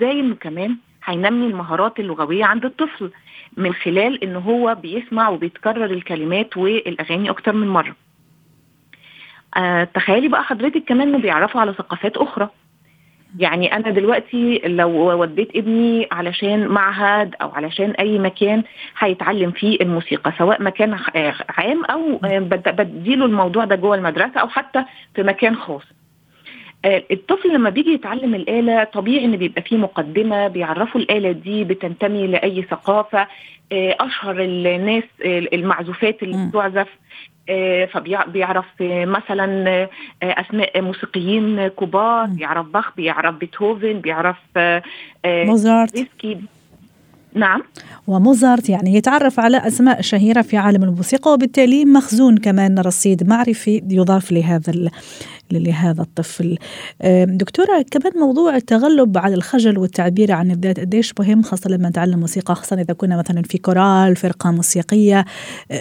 زي 0.00 0.10
إنه 0.10 0.34
كمان 0.34 0.76
هينمي 1.04 1.46
المهارات 1.46 2.00
اللغوية 2.00 2.44
عند 2.44 2.64
الطفل 2.64 3.10
من 3.56 3.72
خلال 3.72 4.24
إن 4.24 4.36
هو 4.36 4.74
بيسمع 4.82 5.28
وبيتكرر 5.28 5.84
الكلمات 5.84 6.56
والأغاني 6.56 7.30
أكتر 7.30 7.52
من 7.52 7.68
مرة. 7.68 7.96
آه 9.56 9.84
تخيلي 9.84 10.28
بقى 10.28 10.44
حضرتك 10.44 10.84
كمان 10.84 11.08
انه 11.08 11.18
بيعرفوا 11.18 11.60
على 11.60 11.72
ثقافات 11.72 12.16
أخرى. 12.16 12.48
يعني 13.38 13.76
أنا 13.76 13.90
دلوقتي 13.90 14.58
لو 14.64 15.20
وديت 15.22 15.56
ابني 15.56 16.08
علشان 16.12 16.68
معهد 16.68 17.34
أو 17.42 17.50
علشان 17.50 17.90
أي 17.90 18.18
مكان 18.18 18.62
هيتعلم 18.98 19.50
فيه 19.50 19.78
الموسيقى 19.80 20.32
سواء 20.38 20.62
مكان 20.62 20.98
عام 21.48 21.84
أو 21.84 22.20
بديله 22.66 23.24
الموضوع 23.24 23.64
ده 23.64 23.76
جوه 23.76 23.94
المدرسة 23.96 24.40
أو 24.40 24.48
حتى 24.48 24.84
في 25.14 25.22
مكان 25.22 25.56
خاص. 25.56 25.82
الطفل 26.86 27.54
لما 27.54 27.70
بيجي 27.70 27.92
يتعلم 27.92 28.34
الآلة 28.34 28.84
طبيعي 28.84 29.24
إن 29.24 29.36
بيبقى 29.36 29.62
فيه 29.62 29.76
مقدمة 29.76 30.48
بيعرفوا 30.48 31.00
الآلة 31.00 31.32
دي 31.32 31.64
بتنتمي 31.64 32.26
لأي 32.26 32.62
ثقافة. 32.62 33.26
أشهر 33.72 34.40
الناس 34.42 35.04
المعزوفات 35.24 36.22
اللي 36.22 36.48
بتعزف. 36.48 36.88
فبيعرف 37.92 38.66
مثلا 38.80 39.88
أسماء 40.22 40.80
موسيقيين 40.80 41.68
كبار 41.68 42.26
بيعرف 42.26 42.66
باخ 42.66 42.96
بيعرف 42.96 43.34
بيتهوفن 43.34 44.00
بيعرف 44.00 44.36
موزارت. 45.26 46.06
نعم. 47.38 47.62
وموزارت 48.06 48.68
يعني 48.68 48.94
يتعرف 48.94 49.40
على 49.40 49.56
أسماء 49.56 50.00
شهيرة 50.00 50.42
في 50.42 50.56
عالم 50.56 50.82
الموسيقى 50.82 51.32
وبالتالي 51.32 51.84
مخزون 51.84 52.36
كمان 52.36 52.78
رصيد 52.78 53.28
معرفي 53.28 53.82
يضاف 53.90 54.32
لهذا 54.32 54.90
لهذا 55.52 56.02
الطفل. 56.02 56.58
دكتورة 57.24 57.84
كمان 57.90 58.12
موضوع 58.20 58.56
التغلب 58.56 59.18
على 59.18 59.34
الخجل 59.34 59.78
والتعبير 59.78 60.32
عن 60.32 60.50
الذات 60.50 60.80
قديش 60.80 61.14
مهم 61.20 61.42
خاصة 61.42 61.70
لما 61.70 61.88
نتعلم 61.88 62.20
موسيقى 62.20 62.54
خاصة 62.54 62.80
إذا 62.80 62.94
كنا 62.94 63.16
مثلا 63.16 63.42
في 63.42 63.58
كورال 63.58 64.16
فرقة 64.16 64.50
موسيقية. 64.50 65.24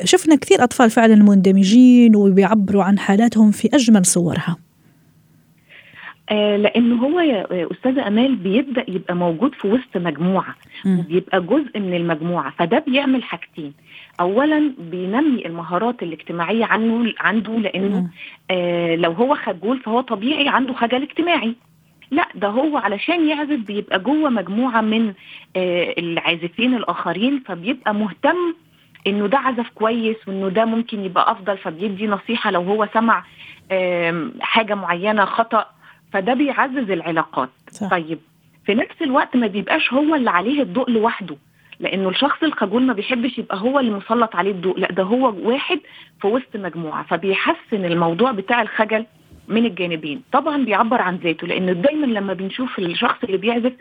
شفنا 0.03 0.35
كثير 0.35 0.63
أطفال 0.63 0.89
فعلا 0.89 1.15
مندمجين 1.15 2.15
وبيعبروا 2.15 2.83
عن 2.83 2.99
حالاتهم 2.99 3.51
في 3.51 3.69
أجمل 3.73 4.05
صورها. 4.05 4.66
آه 6.29 6.57
لأنه 6.57 6.95
هو 7.05 7.19
يا 7.19 7.47
استاذه 7.71 8.07
أمال 8.07 8.35
بيبدأ 8.35 8.85
يبقى 8.87 9.15
موجود 9.15 9.55
في 9.55 9.67
وسط 9.67 9.97
مجموعة 9.97 10.55
وبيبقى 10.99 11.41
جزء 11.41 11.79
من 11.79 11.93
المجموعة 11.93 12.49
فده 12.59 12.79
بيعمل 12.87 13.23
حاجتين. 13.23 13.73
اولا 14.19 14.71
بينمي 14.79 15.45
المهارات 15.45 16.03
الاجتماعية 16.03 16.65
عنه 16.65 17.13
عنده 17.19 17.53
لأنه 17.53 18.09
آه 18.51 18.95
لو 18.95 19.11
هو 19.11 19.35
خجول 19.35 19.79
فهو 19.79 20.01
طبيعي 20.01 20.47
عنده 20.49 20.73
خجل 20.73 21.01
اجتماعي. 21.01 21.55
لا 22.11 22.27
ده 22.35 22.47
هو 22.47 22.77
علشان 22.77 23.27
يعزف 23.29 23.59
بيبقى 23.67 23.99
جوه 23.99 24.29
مجموعة 24.29 24.81
من 24.81 25.13
آه 25.55 25.93
العازفين 25.97 26.73
الآخرين 26.75 27.43
فبيبقى 27.45 27.93
مهتم 27.95 28.55
إنه 29.07 29.27
ده 29.27 29.37
عزف 29.37 29.69
كويس 29.69 30.15
وإنه 30.27 30.49
ده 30.49 30.65
ممكن 30.65 31.03
يبقى 31.05 31.31
أفضل 31.31 31.57
فبيدي 31.57 32.07
نصيحة 32.07 32.51
لو 32.51 32.61
هو 32.61 32.87
سمع 32.93 33.23
حاجة 34.41 34.75
معينة 34.75 35.25
خطأ 35.25 35.65
فده 36.13 36.33
بيعزز 36.33 36.91
العلاقات. 36.91 37.49
صح. 37.71 37.89
طيب 37.89 38.19
في 38.65 38.75
نفس 38.75 39.01
الوقت 39.01 39.35
ما 39.35 39.47
بيبقاش 39.47 39.93
هو 39.93 40.15
اللي 40.15 40.29
عليه 40.29 40.61
الضوء 40.61 40.89
لوحده 40.91 41.35
لأنه 41.79 42.09
الشخص 42.09 42.43
الخجول 42.43 42.83
ما 42.83 42.93
بيحبش 42.93 43.37
يبقى 43.37 43.57
هو 43.57 43.79
اللي 43.79 43.91
مسلط 43.91 44.35
عليه 44.35 44.51
الضوء 44.51 44.79
لا 44.79 44.91
ده 44.91 45.03
هو 45.03 45.33
واحد 45.49 45.79
في 46.21 46.27
وسط 46.27 46.55
مجموعة 46.55 47.03
فبيحسن 47.03 47.85
الموضوع 47.85 48.31
بتاع 48.31 48.61
الخجل 48.61 49.05
من 49.47 49.65
الجانبين. 49.65 50.21
طبعا 50.31 50.65
بيعبر 50.65 51.01
عن 51.01 51.15
ذاته 51.15 51.47
لأن 51.47 51.81
دايما 51.81 52.05
لما 52.05 52.33
بنشوف 52.33 52.79
الشخص 52.79 53.23
اللي 53.23 53.37
بيعزف 53.37 53.73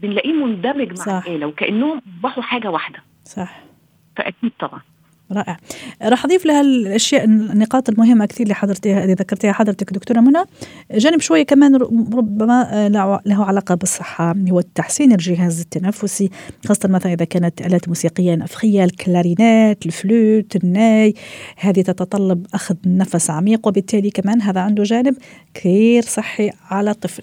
بنلاقيه 0.00 0.32
مندمج 0.32 0.88
مع 0.88 0.94
صح. 0.94 1.26
الآلة 1.26 1.46
وكأنهم 1.46 2.02
اصبحوا 2.16 2.42
حاجة 2.42 2.70
واحدة. 2.70 2.98
صح. 3.24 3.60
فأكيد 4.16 4.52
طبعا. 4.58 4.80
رائع. 5.32 5.56
راح 6.02 6.24
أضيف 6.24 6.46
لها 6.46 6.60
الأشياء 6.60 7.24
النقاط 7.24 7.88
المهمة 7.88 8.26
كثير 8.26 8.42
اللي 8.42 8.54
حضرتها 8.54 9.02
اللي 9.02 9.14
ذكرتيها 9.14 9.52
حضرتك 9.52 9.92
دكتورة 9.92 10.20
منى. 10.20 10.44
جانب 10.90 11.20
شوية 11.20 11.42
كمان 11.42 11.76
ربما 12.14 12.88
له 13.26 13.44
علاقة 13.44 13.74
بالصحة 13.74 14.34
هو 14.50 14.58
التحسين 14.58 15.12
الجهاز 15.12 15.60
التنفسي 15.60 16.30
خاصة 16.66 16.88
مثلا 16.88 17.12
إذا 17.12 17.24
كانت 17.24 17.60
آلات 17.60 17.88
موسيقية 17.88 18.34
نفخية 18.34 18.84
الكلارينات 18.84 19.86
الفلوت 19.86 20.56
الناي 20.56 21.14
هذه 21.56 21.80
تتطلب 21.80 22.46
أخذ 22.54 22.76
نفس 22.86 23.30
عميق 23.30 23.66
وبالتالي 23.68 24.10
كمان 24.10 24.42
هذا 24.42 24.60
عنده 24.60 24.82
جانب 24.82 25.16
كثير 25.54 26.02
صحي 26.02 26.50
على 26.70 26.90
الطفل. 26.90 27.22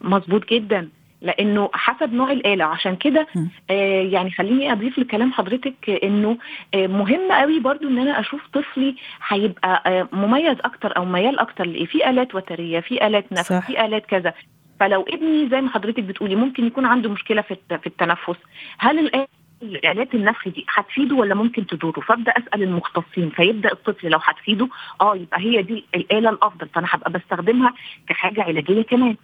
مظبوط 0.00 0.42
جدا. 0.52 0.88
لأنه 1.22 1.70
حسب 1.74 2.12
نوع 2.12 2.32
الآلة. 2.32 2.64
عشان 2.64 2.96
كده 2.96 3.26
آه 3.70 4.02
يعني 4.02 4.30
خليني 4.30 4.72
أضيف 4.72 4.98
لكلام 4.98 5.32
حضرتك 5.32 5.90
إنه 6.04 6.38
آه 6.74 6.86
مهم 6.86 7.32
قوي 7.32 7.60
برضو 7.60 7.88
إن 7.88 7.98
أنا 7.98 8.20
أشوف 8.20 8.40
طفلي 8.52 8.96
هيبقى 9.28 9.82
آه 9.86 10.08
مميز 10.12 10.56
أكتر 10.64 10.96
أو 10.96 11.04
ميال 11.04 11.38
أكتر 11.38 11.66
لإيه. 11.66 11.86
في 11.86 12.10
آلات 12.10 12.34
وترية 12.34 12.80
في 12.80 13.06
آلات 13.06 13.32
نفس 13.32 13.48
صح. 13.52 13.66
في 13.66 13.84
آلات 13.84 14.06
كذا. 14.06 14.34
فلو 14.80 15.02
ابني 15.02 15.48
زي 15.48 15.60
ما 15.60 15.70
حضرتك 15.70 16.02
بتقولي 16.02 16.36
ممكن 16.36 16.66
يكون 16.66 16.86
عنده 16.86 17.10
مشكلة 17.10 17.42
في 17.42 17.56
في 17.68 17.86
التنفس. 17.86 18.36
هل 18.78 18.98
الآلة 18.98 19.26
الآلات 19.62 20.14
النفخ 20.14 20.48
دي 20.48 20.66
هتفيده 20.74 21.16
ولا 21.16 21.34
ممكن 21.34 21.66
تضره؟ 21.66 22.00
فأبدأ 22.00 22.32
أسأل 22.32 22.62
المختصين. 22.62 23.30
فيبدأ 23.30 23.72
الطفل 23.72 24.08
لو 24.08 24.18
هتفيده 24.22 24.68
آه 25.00 25.16
يبقى 25.16 25.40
هي 25.40 25.62
دي 25.62 25.84
الآلة 25.94 26.30
الأفضل. 26.30 26.68
فأنا 26.68 26.86
هبقى 26.90 27.12
بستخدمها 27.12 27.74
كحاجة 28.08 28.42
علاجية 28.42 28.82
كمان. 28.82 29.16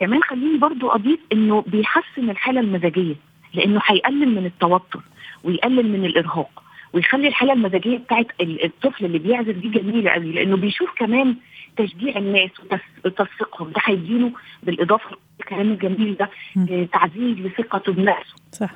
كمان 0.00 0.22
خليني 0.22 0.58
برضو 0.58 0.88
أضيف 0.88 1.20
إنه 1.32 1.64
بيحسن 1.66 2.30
الحالة 2.30 2.60
المزاجية 2.60 3.14
لأنه 3.54 3.80
هيقلل 3.86 4.34
من 4.34 4.46
التوتر 4.46 5.00
ويقلل 5.44 5.88
من 5.92 6.04
الإرهاق 6.04 6.62
ويخلي 6.92 7.28
الحالة 7.28 7.52
المزاجية 7.52 7.98
بتاعت 7.98 8.26
الطفل 8.40 9.04
اللي 9.04 9.18
بيعزف 9.18 9.54
دي 9.56 9.68
جميلة 9.68 10.10
قوي 10.10 10.32
لأنه 10.32 10.56
بيشوف 10.56 10.90
كمان 10.96 11.36
تشجيع 11.76 12.16
الناس 12.16 12.50
وتصفيقهم 13.04 13.68
ده 13.70 13.80
هيديله 13.84 14.32
بالإضافة 14.62 15.16
الكلام 15.40 15.70
الجميل 15.72 16.16
ده 16.16 16.30
تعزيز 16.92 17.38
لثقته 17.38 17.92
بنفسه. 17.92 18.34
صح. 18.52 18.70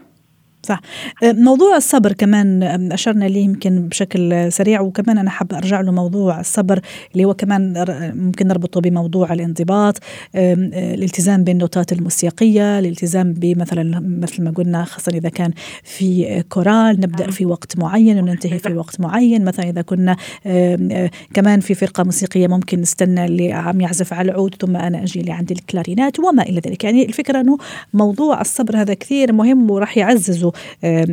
صح. 0.64 0.80
أه، 1.22 1.32
موضوع 1.32 1.76
الصبر 1.76 2.12
كمان 2.12 2.62
أشرنا 2.92 3.24
ليه 3.24 3.44
يمكن 3.44 3.88
بشكل 3.88 4.52
سريع 4.52 4.80
وكمان 4.80 5.18
أنا 5.18 5.30
حابة 5.30 5.58
أرجع 5.58 5.80
له 5.80 5.92
موضوع 5.92 6.40
الصبر 6.40 6.80
اللي 7.12 7.24
هو 7.24 7.34
كمان 7.34 7.84
ممكن 8.16 8.46
نربطه 8.46 8.80
بموضوع 8.80 9.32
الانضباط 9.32 9.98
أه، 10.34 10.54
الالتزام 10.94 11.44
بالنوتات 11.44 11.92
الموسيقية 11.92 12.78
الالتزام 12.78 13.32
بمثلا 13.32 14.00
مثل 14.22 14.42
ما 14.42 14.50
قلنا 14.50 14.84
خاصة 14.84 15.12
إذا 15.12 15.28
كان 15.28 15.50
في 15.82 16.42
كورال 16.48 17.00
نبدأ 17.00 17.30
في 17.30 17.46
وقت 17.46 17.78
معين 17.78 18.18
وننتهي 18.18 18.58
في 18.58 18.74
وقت 18.74 19.00
معين. 19.00 19.44
مثلا 19.44 19.68
إذا 19.68 19.82
كنا 19.82 20.16
أه، 20.46 21.10
كمان 21.34 21.60
في 21.60 21.74
فرقة 21.74 22.04
موسيقية 22.04 22.46
ممكن 22.46 22.80
نستنى 22.80 23.24
اللي 23.24 23.52
عم 23.52 23.80
يعزف 23.80 24.12
على 24.12 24.32
العود 24.32 24.54
ثم 24.60 24.76
أنا 24.76 25.02
أجي 25.02 25.20
اللي 25.20 25.32
عندي 25.32 25.54
الكلارينات 25.54 26.20
وما 26.20 26.42
إلى 26.42 26.60
ذلك. 26.66 26.84
يعني 26.84 27.04
الفكرة 27.06 27.40
أنه 27.40 27.58
موضوع 27.94 28.40
الصبر 28.40 28.76
هذا 28.76 28.94
كثير 28.94 29.32
مهم 29.32 29.70
وراح 29.70 29.98
يعززه. 29.98 30.52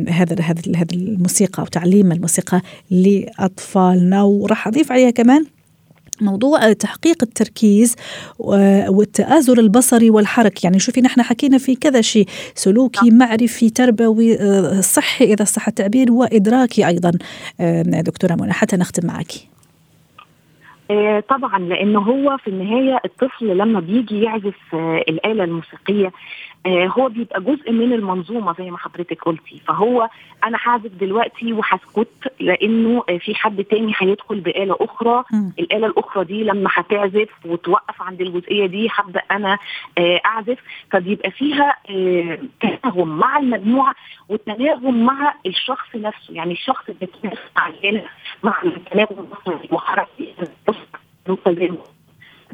هذا 0.08 0.40
هذا 0.40 0.62
هذا 0.76 0.94
الموسيقى 0.94 1.62
وتعليم 1.62 2.12
الموسيقى 2.12 2.60
لأطفالنا. 2.90 4.22
وراح 4.22 4.66
أضيف 4.66 4.92
عليها 4.92 5.10
كمان 5.10 5.46
موضوع 6.20 6.72
تحقيق 6.72 7.22
التركيز 7.22 7.96
والتآزر 8.88 9.58
البصري 9.58 10.10
والحركي 10.10 10.66
يعني 10.66 10.78
شوفي 10.78 11.00
نحن 11.00 11.22
حكينا 11.22 11.58
في 11.58 11.74
كذا 11.74 12.00
شيء 12.00 12.26
سلوكي 12.54 13.08
نعم. 13.08 13.18
معرفي 13.18 13.70
تربوي 13.70 14.40
آه، 14.40 14.80
صحي 14.80 15.24
إذا 15.24 15.44
صح 15.44 15.68
التعبير 15.68 16.12
وإدراكي 16.12 16.86
أيضا. 16.86 17.12
دكتورة 17.86 18.34
منى 18.34 18.52
حتى 18.52 18.76
نختم 18.76 19.06
معك. 19.06 19.32
آه، 20.92 21.20
طبعا 21.20 21.58
لأنه 21.58 22.00
هو 22.00 22.36
في 22.36 22.48
النهاية 22.48 23.00
الطفل 23.04 23.58
لما 23.58 23.80
بيجي 23.80 24.22
يعزف 24.22 24.74
آه، 24.74 25.04
الآلة 25.08 25.44
الموسيقية 25.44 26.06
آه، 26.06 26.12
هو 26.66 27.08
بيبقى 27.08 27.40
جزء 27.40 27.72
من 27.72 27.92
المنظومة 27.92 28.54
زي 28.58 28.70
ما 28.70 28.78
حضرتك 28.78 29.22
قلتي. 29.24 29.60
فهو 29.68 30.08
أنا 30.44 30.58
هعزف 30.64 30.90
دلوقتي 31.00 31.52
وهسكت 31.52 32.32
لأنه 32.40 33.00
في 33.18 33.34
حد 33.34 33.64
تاني 33.64 33.92
هيدخل 33.98 34.40
بآلة 34.40 34.76
أخرى. 34.80 35.24
م. 35.32 35.50
الآلة 35.58 35.86
الأخرى 35.86 36.24
دي 36.24 36.44
لما 36.44 36.70
هتعزف 36.74 37.28
وتوقف 37.44 38.02
عند 38.02 38.20
الجزئية 38.20 38.66
دي 38.66 38.88
هبدأ 38.92 39.22
أنا 39.30 39.58
أعزف. 40.26 40.58
فبيبقى 40.90 41.30
فيها 41.30 41.76
تناغم 42.60 43.08
مع 43.18 43.38
المجموعة 43.38 43.94
والتناغم 44.28 45.04
مع 45.04 45.34
الشخص 45.46 45.96
نفسه. 45.96 46.34
يعني 46.34 46.52
الشخص 46.52 46.84
اللي 46.88 48.02
مع 48.42 48.62
التناغم 48.64 49.28
وحركه 49.70 50.08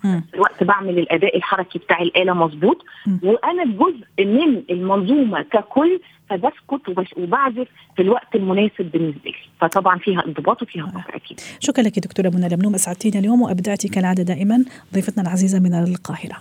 ملتزمه 0.04 0.22
الوقت 0.34 0.64
بعمل 0.64 0.98
الأداء 0.98 1.36
الحركي 1.36 1.78
بتاع 1.78 2.02
الآلة 2.02 2.32
مظبوط. 2.32 2.84
وأنا 3.22 3.64
جزء 3.64 4.26
من 4.26 4.62
المنظومة 4.70 5.42
ككل 5.42 6.00
فبسكت 6.30 7.16
وبعزف 7.16 7.66
في 7.96 8.02
الوقت 8.02 8.34
المناسب 8.34 8.90
بالنسبة 8.92 9.20
لي. 9.24 9.34
فطبعا 9.60 9.98
فيها 9.98 10.24
انضباط 10.26 10.62
وفيها 10.62 10.86
صبر 10.86 11.16
أكيد. 11.16 11.40
شكرا 11.60 11.84
لك 11.84 11.98
دكتورة 11.98 12.28
منى 12.28 12.48
لمنوم. 12.48 12.74
اسعدتينا 12.74 13.18
اليوم 13.18 13.42
وابدعتي 13.42 13.88
كالعادة 13.88 14.22
دائما. 14.22 14.64
ضيفتنا 14.94 15.22
العزيزة 15.22 15.58
من 15.58 15.74
القاهرة. 15.74 16.36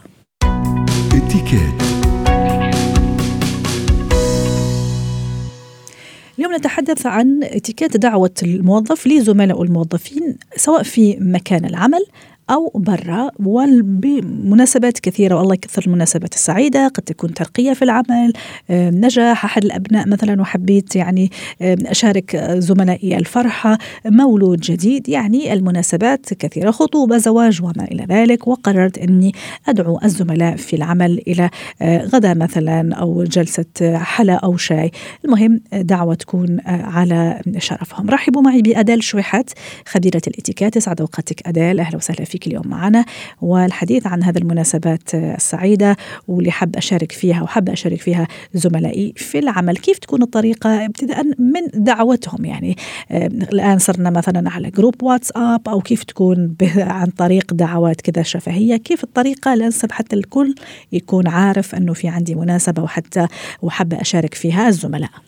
اليوم 6.39 6.55
نتحدث 6.55 7.05
عن 7.05 7.39
اتيكيت 7.43 7.97
دعوة 7.97 8.33
الموظف 8.43 9.07
لزملائه 9.07 9.61
الموظفين 9.61 10.37
سواء 10.55 10.83
في 10.83 11.17
مكان 11.21 11.65
العمل 11.65 12.05
أو 12.49 12.71
برا 12.75 13.31
وبمناسبات 13.39 14.99
كثيرة 14.99 15.35
والله 15.35 15.53
يكثر 15.53 15.83
المناسبات 15.87 16.33
السعيدة 16.33 16.87
قد 16.87 17.03
تكون 17.03 17.33
ترقية 17.33 17.73
في 17.73 17.81
العمل 17.81 18.33
نجاح 18.69 19.45
أحد 19.45 19.65
الأبناء 19.65 20.07
مثلا 20.07 20.41
وحبيت 20.41 20.95
يعني 20.95 21.31
أشارك 21.61 22.35
زملائي 22.57 23.17
الفرحة 23.17 23.77
مولود 24.05 24.59
جديد 24.59 25.09
يعني 25.09 25.53
المناسبات 25.53 26.33
كثيرة 26.33 26.71
خطوبة 26.71 27.17
زواج 27.17 27.61
وما 27.61 27.83
إلى 27.91 28.05
ذلك 28.09 28.47
وقررت 28.47 28.97
أني 28.97 29.31
أدعو 29.67 29.99
الزملاء 30.03 30.55
في 30.55 30.75
العمل 30.75 31.21
إلى 31.27 31.49
آه، 31.81 32.05
غدا 32.05 32.33
مثلا 32.33 32.95
أو 32.95 33.23
جلسة 33.23 33.65
حلا 33.97 34.33
أو 34.33 34.57
شاي. 34.57 34.91
المهم 35.25 35.61
دعوة 35.73 36.15
تكون 36.15 36.59
آه، 36.59 36.83
على 36.83 37.41
شرفهم. 37.57 38.09
رحبوا 38.09 38.41
معي 38.41 38.61
بأدال 38.61 39.03
شويحت 39.03 39.49
خبيرة 39.85 40.21
الاتيكيت 40.27 40.75
يسعد 40.75 41.01
أوقاتك 41.01 41.47
أدال. 41.47 41.79
أهلا 41.79 41.97
وسهلا 41.97 42.25
فيك. 42.25 42.36
فيك 42.37 42.47
اليوم 42.47 42.67
معنا 42.67 43.05
والحديث 43.41 44.07
عن 44.07 44.23
هذه 44.23 44.37
المناسبات 44.37 45.15
السعيدة 45.15 45.97
واللي 46.27 46.51
حاب 46.51 46.75
أشارك 46.75 47.11
فيها 47.11 47.43
وحابة 47.43 47.73
أشارك 47.73 48.01
فيها 48.01 48.27
زملائي 48.53 49.13
في 49.15 49.39
العمل. 49.39 49.77
كيف 49.77 49.97
تكون 49.97 50.21
الطريقة 50.21 50.85
ابتداء 50.85 51.23
من 51.25 51.83
دعوتهم؟ 51.83 52.45
يعني 52.45 52.77
آه، 53.11 53.27
الآن 53.27 53.79
صرنا 53.79 54.09
مثلا 54.09 54.49
على 54.49 54.69
جروب 54.69 55.03
واتساب 55.03 55.69
أو 55.69 55.81
كيف 55.81 56.03
تكون 56.03 56.55
عن 56.77 57.07
طريق 57.07 57.53
دعوات 57.53 58.01
كذا 58.01 58.23
شفهية؟ 58.23 58.77
كيف 58.77 59.03
الطريقة؟ 59.03 59.53
الأنسب 59.53 59.91
حتى 59.91 60.15
الكل 60.15 60.55
يكون 60.91 61.27
عارف 61.27 61.75
أنه 61.75 61.93
في 61.93 62.07
عندي 62.07 62.35
مناسبة 62.35 62.83
وحتى 62.83 63.27
وحابة 63.61 64.01
أشارك 64.01 64.33
فيها 64.33 64.67
الزملاء. 64.67 65.26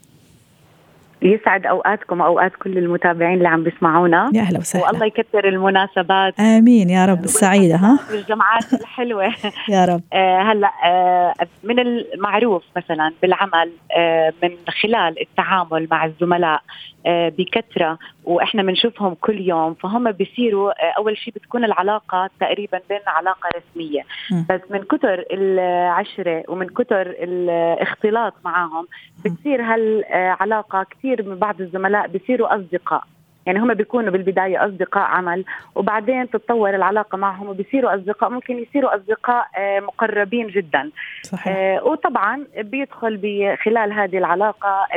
يسعد 1.21 1.65
أوقاتكم 1.65 2.21
وأوقات 2.21 2.51
كل 2.55 2.77
المتابعين 2.77 3.37
اللي 3.37 3.47
عم 3.47 3.63
بيسمعونا. 3.63 4.29
يا 4.33 4.41
أهلا 4.41 4.59
وسهلا. 4.59 4.85
والله 4.85 5.05
يكثر 5.05 5.47
المناسبات. 5.47 6.39
آمين 6.39 6.89
يا 6.89 7.05
رب. 7.05 7.23
السعيده 7.23 7.75
ها؟ 7.75 7.99
والجمعات 8.11 8.73
الحلوة. 8.73 9.33
يا 9.69 9.85
رب. 9.85 10.01
آه 10.13 10.41
هلأ 10.41 10.71
آه 10.85 11.33
من 11.63 11.79
المعروف 11.79 12.63
مثلا 12.77 13.11
بالعمل 13.21 13.71
آه 13.97 14.33
من 14.43 14.49
خلال 14.81 15.21
التعامل 15.21 15.87
مع 15.91 16.05
الزملاء 16.05 16.61
بكثرة 17.05 17.97
وإحنا 18.23 18.63
بنشوفهم 18.63 19.13
كل 19.13 19.41
يوم. 19.41 19.73
فهم 19.73 20.11
بيصيروا 20.11 20.71
آه 20.71 20.93
أول 20.97 21.17
شيء 21.17 21.33
بتكون 21.33 21.63
العلاقة 21.65 22.29
تقريبا 22.39 22.81
بين 22.89 22.99
علاقة 23.07 23.49
رسمية. 23.57 24.01
م. 24.31 24.43
بس 24.49 24.61
من 24.69 24.83
كثر 24.83 25.25
العشرة 25.31 26.43
ومن 26.47 26.67
كثر 26.67 27.15
الاختلاط 27.19 28.33
معهم 28.45 28.87
بتصير 29.25 29.61
هالعلاقة 29.61 30.83
كثير 30.83 31.29
من 31.29 31.35
بعض 31.35 31.61
الزملاء 31.61 32.07
بيصيروا 32.07 32.55
أصدقاء. 32.55 33.03
يعني 33.49 33.59
هم 33.59 33.73
بيكونوا 33.73 34.11
بالبداية 34.11 34.65
أصدقاء 34.65 35.03
عمل 35.03 35.45
وبعدين 35.75 36.29
تتطور 36.29 36.75
العلاقة 36.75 37.17
معهم 37.17 37.49
وبيصيروا 37.49 37.95
أصدقاء 37.95 38.29
ممكن 38.29 38.59
يصيروا 38.59 38.95
أصدقاء 38.95 39.47
آه، 39.57 39.79
مقربين 39.79 40.47
جدا. 40.47 40.89
صحيح. 41.21 41.57
آه، 41.57 41.83
وطبعا 41.83 42.45
بيدخل 42.57 43.19
بخلال 43.23 43.93
هذه 43.93 44.17
العلاقة 44.17 44.87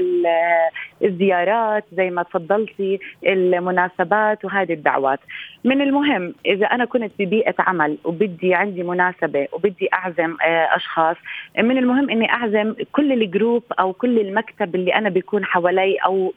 الزيارات 1.04 1.84
زي 1.92 2.10
ما 2.10 2.22
تفضلتي 2.22 3.00
المناسبات 3.26 4.44
وهذه 4.44 4.72
الدعوات. 4.72 5.20
من 5.64 5.80
المهم 5.82 6.34
إذا 6.46 6.66
أنا 6.66 6.84
كنت 6.84 7.12
ببيئة 7.18 7.54
عمل 7.58 7.98
وبدي 8.04 8.54
عندي 8.54 8.82
مناسبة 8.82 9.48
وبدي 9.52 9.88
أعزم 9.94 10.36
آه، 10.42 10.76
أشخاص 10.76 11.16
من 11.58 11.78
المهم 11.78 12.10
إني 12.10 12.30
أعزم 12.30 12.74
كل 12.92 13.12
الجروب 13.12 13.62
أو 13.80 13.92
كل 13.92 14.18
المكتب 14.18 14.74
اللي 14.74 14.94
أنا 14.94 15.08
بيكون 15.08 15.44
حوالي 15.44 15.96
أو 15.96 16.34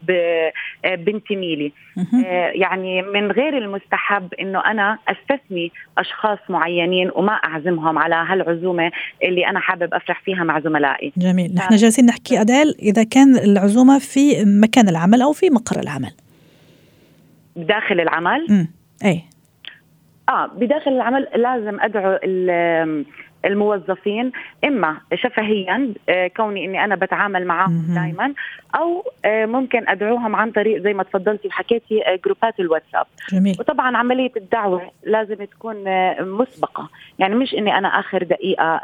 بنتمي 0.85 1.55
لي 1.55 1.71
يعني 2.53 3.01
من 3.01 3.31
غير 3.31 3.57
المستحب 3.57 4.33
إنه 4.33 4.59
أنا 4.59 4.97
أستثني 5.07 5.71
أشخاص 5.97 6.39
معينين 6.49 7.11
وما 7.15 7.33
أعزمهم 7.33 7.99
على 7.99 8.15
هالعزومة 8.15 8.91
اللي 9.23 9.47
أنا 9.47 9.59
حابب 9.59 9.93
أفرح 9.93 10.21
فيها 10.21 10.43
مع 10.43 10.59
زملائي. 10.59 11.13
جميل. 11.17 11.55
نحن 11.55 11.75
جالسين 11.75 12.05
نحكي 12.05 12.41
ادال 12.41 12.81
إذا 12.81 13.03
كان 13.03 13.35
العزومة 13.35 13.99
في 13.99 14.45
مكان 14.45 14.89
العمل 14.89 15.21
أو 15.21 15.33
في 15.33 15.49
مقر 15.49 15.79
العمل. 15.79 16.11
داخل 17.55 17.99
العمل؟ 17.99 18.47
امم 18.49 18.67
أي. 19.05 19.21
آه 20.29 20.47
بداخل 20.47 20.91
العمل 20.91 21.27
لازم 21.35 21.79
أدعو 21.79 22.19
الموظفين 23.45 24.31
إما 24.63 24.97
شفهيا 25.13 25.93
آه، 26.09 26.27
كوني 26.27 26.65
إني 26.65 26.83
أنا 26.83 26.95
بتعامل 26.95 27.45
معهم 27.45 27.85
دائما 27.95 28.33
أو 28.75 29.03
آه، 29.25 29.45
ممكن 29.45 29.89
أدعوهم 29.89 30.35
عن 30.35 30.51
طريق 30.51 30.81
زي 30.81 30.93
ما 30.93 31.03
تفضلتي 31.03 31.47
وحكيتي 31.47 32.07
آه، 32.07 32.19
جروبات 32.25 32.59
الواتساب. 32.59 33.05
جميل. 33.31 33.55
وطبعا 33.59 33.97
عملية 33.97 34.31
الدعوة 34.37 34.91
لازم 35.03 35.35
تكون 35.35 35.75
مسبقة. 36.21 36.89
يعني 37.19 37.35
مش 37.35 37.53
إني 37.53 37.77
أنا 37.77 37.87
آخر 37.87 38.23
دقيقة 38.23 38.81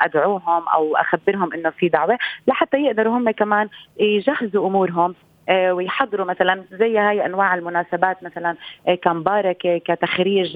أدعوهم 0.00 0.68
أو 0.74 0.96
أخبرهم 0.96 1.52
إنه 1.52 1.70
في 1.70 1.88
دعوة 1.88 2.18
لحتى 2.46 2.76
يقدروا 2.76 3.18
هم 3.18 3.30
كمان 3.30 3.68
يجهزوا 4.00 4.68
أمورهم. 4.68 5.14
ويحضروا 5.50 6.26
مثلا 6.26 6.64
زي 6.72 6.98
هاي 6.98 7.26
أنواع 7.26 7.54
المناسبات 7.54 8.22
مثلا 8.22 8.56
آه، 8.88 8.94
كمباركه 8.94 9.78
كتخريج 9.78 10.52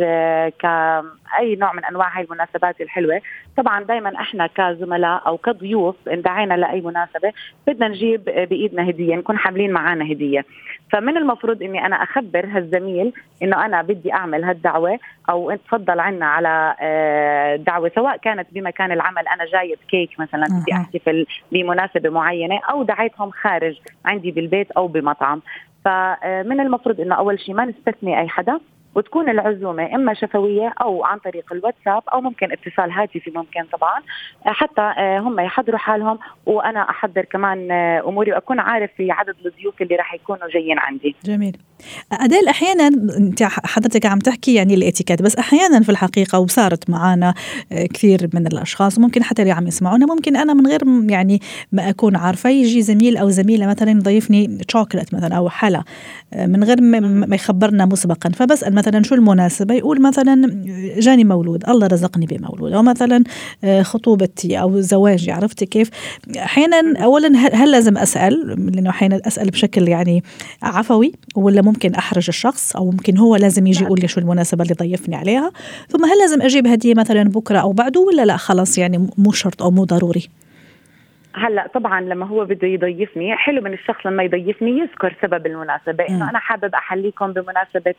كاي 0.58 1.56
نوع 1.56 1.72
من 1.72 1.84
أنواع 1.84 2.18
هاي 2.18 2.24
المناسبات 2.24 2.80
الحلوة. 2.80 3.20
طبعا 3.56 3.84
دائما 3.84 4.20
إحنا 4.20 4.46
كزملاء 4.46 5.22
أو 5.26 5.36
كضيوف 5.36 5.96
ان 6.08 6.22
دعينا 6.22 6.54
لأي 6.54 6.80
مناسبة 6.80 7.32
بدنا 7.66 7.88
نجيب 7.88 8.24
بإيدنا 8.24 8.88
هدية 8.90 9.16
نكون 9.16 9.38
حاملين 9.38 9.72
معنا 9.72 10.12
هدية. 10.12 10.44
فمن 10.92 11.16
المفروض 11.16 11.62
إني 11.62 11.86
أنا 11.86 11.96
أخبر 11.96 12.46
هالزميل 12.46 13.12
إنه 13.42 13.64
أنا 13.64 13.82
بدي 13.82 14.12
أعمل 14.12 14.44
هالدعوة 14.44 14.98
أو 15.30 15.54
تفضل 15.54 16.00
عنا 16.00 16.26
على 16.26 16.74
دعوة 17.66 17.90
سواء 17.94 18.16
كانت 18.16 18.46
بمكان 18.52 18.92
العمل 18.92 19.28
أنا 19.28 19.44
جايب 19.44 19.78
كيك 19.88 20.20
مثلا 20.20 20.46
بدي 20.46 20.72
أحتفل 20.72 21.26
بمناسبة 21.52 22.10
معينة 22.10 22.60
أو 22.70 22.82
دعيتهم 22.82 23.30
خارج 23.30 23.76
عندي 24.04 24.30
بالبيت 24.30 24.72
أو 24.80 24.86
بمطعم. 24.86 25.42
فمن 25.84 26.60
المفروض 26.60 27.00
إنه 27.00 27.14
أول 27.14 27.40
شيء 27.40 27.54
ما 27.54 27.64
نستثني 27.64 28.20
أي 28.20 28.28
حدا. 28.28 28.60
وتكون 28.94 29.28
العزومة 29.28 29.94
إما 29.94 30.14
شفوية 30.14 30.72
أو 30.82 31.04
عن 31.04 31.18
طريق 31.18 31.52
الواتساب 31.52 32.02
أو 32.12 32.20
ممكن 32.20 32.52
اتصال 32.52 32.92
هاتفي 32.92 33.30
ممكن 33.30 33.64
طبعا. 33.72 34.00
حتى 34.44 34.80
آه، 34.80 35.18
هم 35.18 35.40
يحضروا 35.40 35.78
حالهم 35.78 36.18
وأنا 36.46 36.90
أحضر 36.90 37.24
كمان 37.24 37.70
آه، 37.70 38.08
أموري 38.08 38.32
وأكون 38.32 38.60
عارف 38.60 38.90
في 38.96 39.10
عدد 39.10 39.34
الضيوف 39.46 39.82
اللي 39.82 39.96
راح 39.96 40.14
يكونوا 40.14 40.48
جايين 40.54 40.78
عندي. 40.78 41.16
جميل. 41.24 41.56
أديل 42.12 42.48
أحيانا 42.48 42.86
أنت 43.18 43.42
حضرتك 43.42 44.06
عم 44.06 44.18
تحكي 44.18 44.54
يعني 44.54 44.74
الإتيكيت 44.74 45.22
بس 45.22 45.36
أحيانا 45.36 45.80
في 45.80 45.88
الحقيقة 45.88 46.38
وصارت 46.38 46.90
معنا 46.90 47.34
آه، 47.72 47.86
كثير 47.86 48.28
من 48.34 48.46
الأشخاص 48.46 48.98
ممكن 48.98 49.22
حتى 49.22 49.42
اللي 49.42 49.52
عم 49.52 49.66
يسمعونا 49.66 50.06
ممكن 50.06 50.36
أنا 50.36 50.54
من 50.54 50.66
غير 50.66 50.80
يعني 51.10 51.40
ما 51.72 51.90
أكون 51.90 52.16
عارفة 52.16 52.50
يجي 52.50 52.82
زميل 52.82 53.16
أو 53.16 53.28
زميلة 53.28 53.66
مثلا 53.66 53.90
يضيفني 53.90 54.58
شوكولات 54.68 55.14
مثلا 55.14 55.36
أو 55.36 55.48
حلا 55.48 55.82
من 56.36 56.64
غير 56.64 56.80
ما 56.80 57.36
يخبرنا 57.36 57.86
مسبقا. 57.86 58.30
فبسأل 58.30 58.74
مثلا 58.80 59.02
شو 59.02 59.14
المناسبة؟ 59.14 59.74
يقول 59.74 60.02
مثلا 60.02 60.62
جاني 60.98 61.24
مولود 61.24 61.68
الله 61.68 61.86
رزقني 61.86 62.26
بمولود. 62.26 62.72
أو 62.72 62.82
مثلا 62.82 63.24
آه، 63.64 63.82
خطوبتي 63.82 64.60
أو 64.60 64.80
زواجي 64.80 65.32
عرفتي 65.32 65.66
كيف؟ 65.66 65.90
أحيانا 66.36 67.04
أولا 67.04 67.28
هل 67.38 67.70
لازم 67.70 67.98
أسأل؟ 67.98 68.56
لأنه 68.74 68.90
أحيانا 68.90 69.20
أسأل 69.26 69.50
بشكل 69.50 69.88
يعني 69.88 70.24
عفوي 70.62 71.12
ولا 71.36 71.62
ممكن 71.62 71.94
أحرج 71.94 72.24
الشخص؟ 72.28 72.76
أو 72.76 72.90
ممكن 72.90 73.18
هو 73.18 73.36
لازم 73.36 73.66
يجي 73.66 73.84
يقول 73.84 74.00
لي 74.00 74.08
شو 74.08 74.20
المناسبة 74.20 74.62
اللي 74.62 74.74
ضيفني 74.74 75.16
عليها؟ 75.16 75.52
ثم 75.88 76.04
هل 76.04 76.18
لازم 76.18 76.42
أجيب 76.42 76.66
هدية 76.66 76.94
مثلا 76.94 77.22
بكرة 77.22 77.58
أو 77.58 77.72
بعده؟ 77.72 78.00
ولا 78.00 78.24
لا 78.24 78.36
خلاص 78.36 78.78
يعني 78.78 79.08
مو 79.18 79.32
شرط 79.32 79.62
أو 79.62 79.70
مو 79.70 79.84
ضروري؟ 79.84 80.39
هلأ 81.34 81.66
طبعا 81.74 82.00
لما 82.00 82.26
هو 82.26 82.44
بده 82.44 82.68
يضيفني 82.68 83.36
حلو 83.36 83.62
من 83.62 83.72
الشخص 83.72 84.06
لما 84.06 84.22
يضيفني 84.22 84.70
يذكر 84.70 85.16
سبب 85.22 85.46
المناسبة 85.46 86.04
إنه 86.08 86.30
أنا 86.30 86.38
حابب 86.38 86.74
أحليكم 86.74 87.32
بمناسبة 87.32 87.94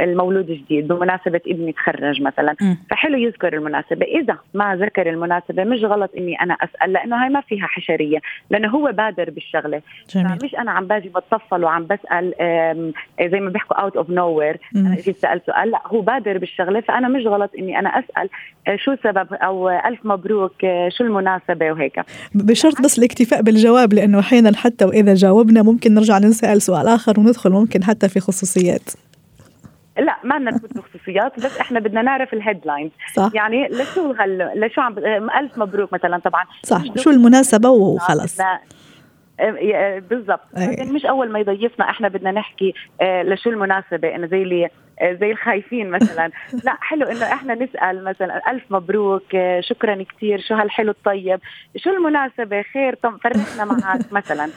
المولود 0.00 0.50
الجديد 0.50 0.88
بمناسبة 0.88 1.40
ابني 1.46 1.72
تخرج 1.72 2.22
مثلا. 2.22 2.56
م. 2.60 2.74
فحلو 2.90 3.18
يذكر 3.18 3.54
المناسبة. 3.54 4.06
إذا 4.06 4.38
ما 4.54 4.76
ذكر 4.76 5.10
المناسبة 5.10 5.64
مش 5.64 5.84
غلط 5.84 6.10
إني 6.18 6.40
أنا 6.42 6.54
أسأل 6.54 6.92
لأنه 6.92 7.24
هاي 7.24 7.28
ما 7.28 7.40
فيها 7.40 7.66
حشرية 7.66 8.18
لأنه 8.50 8.68
هو 8.68 8.92
بادر 8.92 9.30
بالشغلة. 9.30 9.82
جميل. 10.14 10.38
مش 10.44 10.54
أنا 10.54 10.70
عم 10.70 10.86
باجي 10.86 11.08
بتصل 11.08 11.64
وعم 11.64 11.86
بسأل 11.86 12.34
زي 13.22 13.40
ما 13.40 13.50
بيحكوا 13.50 13.76
out 13.76 13.96
of 13.96 14.10
nowhere 14.10 14.58
أنا 14.76 14.92
اجيت 14.92 15.16
سألت 15.16 15.46
سؤال 15.46 15.70
لأ 15.70 15.82
هو 15.86 16.00
بادر 16.00 16.38
بالشغلة 16.38 16.80
فأنا 16.80 17.08
مش 17.08 17.26
غلط 17.26 17.50
إني 17.58 17.78
أنا 17.78 17.88
أسأل 17.88 18.28
آه، 18.68 18.76
شو 18.76 18.94
سبب 19.04 19.34
أو 19.34 19.68
ألف 19.68 20.06
مبروك 20.06 20.64
آه، 20.64 20.88
شو 20.88 21.04
المناسبة 21.04 21.72
وهيك. 21.72 21.99
بشرط 22.34 22.82
بس 22.82 22.98
الاكتفاء 22.98 23.42
بالجواب 23.42 23.92
لأنه 23.92 24.18
أحيانا 24.18 24.56
حتى 24.56 24.84
وإذا 24.84 25.14
جاوبنا 25.14 25.62
ممكن 25.62 25.94
نرجع 25.94 26.18
نسال 26.18 26.62
سؤال 26.62 26.88
آخر 26.88 27.20
وندخل 27.20 27.50
ممكن 27.50 27.84
حتى 27.84 28.08
في 28.08 28.20
خصوصيات. 28.20 28.90
لا 29.98 30.16
ما 30.24 30.38
بدنا 30.38 30.50
نفوت 30.50 30.70
بخصوصيات 30.76 31.40
بس 31.40 31.58
إحنا 31.58 31.80
بدنا 31.80 32.02
نعرف 32.02 32.32
ال 32.34 32.40
headlines 32.40 32.90
صح. 33.14 33.30
يعني 33.34 33.68
لشو 33.68 34.12
هل 34.18 34.50
لشو 34.54 34.80
عم 34.80 34.98
ألف 35.30 35.58
مبروك 35.58 35.92
مثلا 35.92 36.18
طبعا. 36.18 36.44
صح 36.62 36.82
شو 36.96 37.10
المناسبة 37.10 37.68
وخلص. 37.68 38.38
بالضبط. 40.10 40.40
مش 40.80 41.06
أول 41.06 41.32
ما 41.32 41.38
يضيفنا 41.38 41.90
إحنا 41.90 42.08
بدنا 42.08 42.30
نحكي 42.32 42.74
آه، 43.00 43.22
لشو 43.22 43.50
المناسبة 43.50 44.14
إنه 44.14 44.26
زي 44.26 44.42
اللي 44.42 44.68
زي 45.02 45.30
الخايفين 45.30 45.90
مثلا. 45.90 46.30
لا 46.66 46.76
حلو 46.80 47.06
إنه 47.06 47.24
إحنا 47.32 47.54
نسأل 47.54 48.04
مثلا 48.04 48.50
ألف 48.50 48.62
مبروك 48.70 49.34
آه، 49.34 49.60
شكرا 49.60 50.02
كثير 50.02 50.40
شو 50.40 50.54
هالحلو 50.54 50.90
الطيب 50.90 51.40
شو 51.76 51.90
المناسبة 51.90 52.62
خير 52.62 52.94
طب 52.94 53.16
فرحنا 53.24 53.64
معك 53.64 54.12
مثلا. 54.18 54.50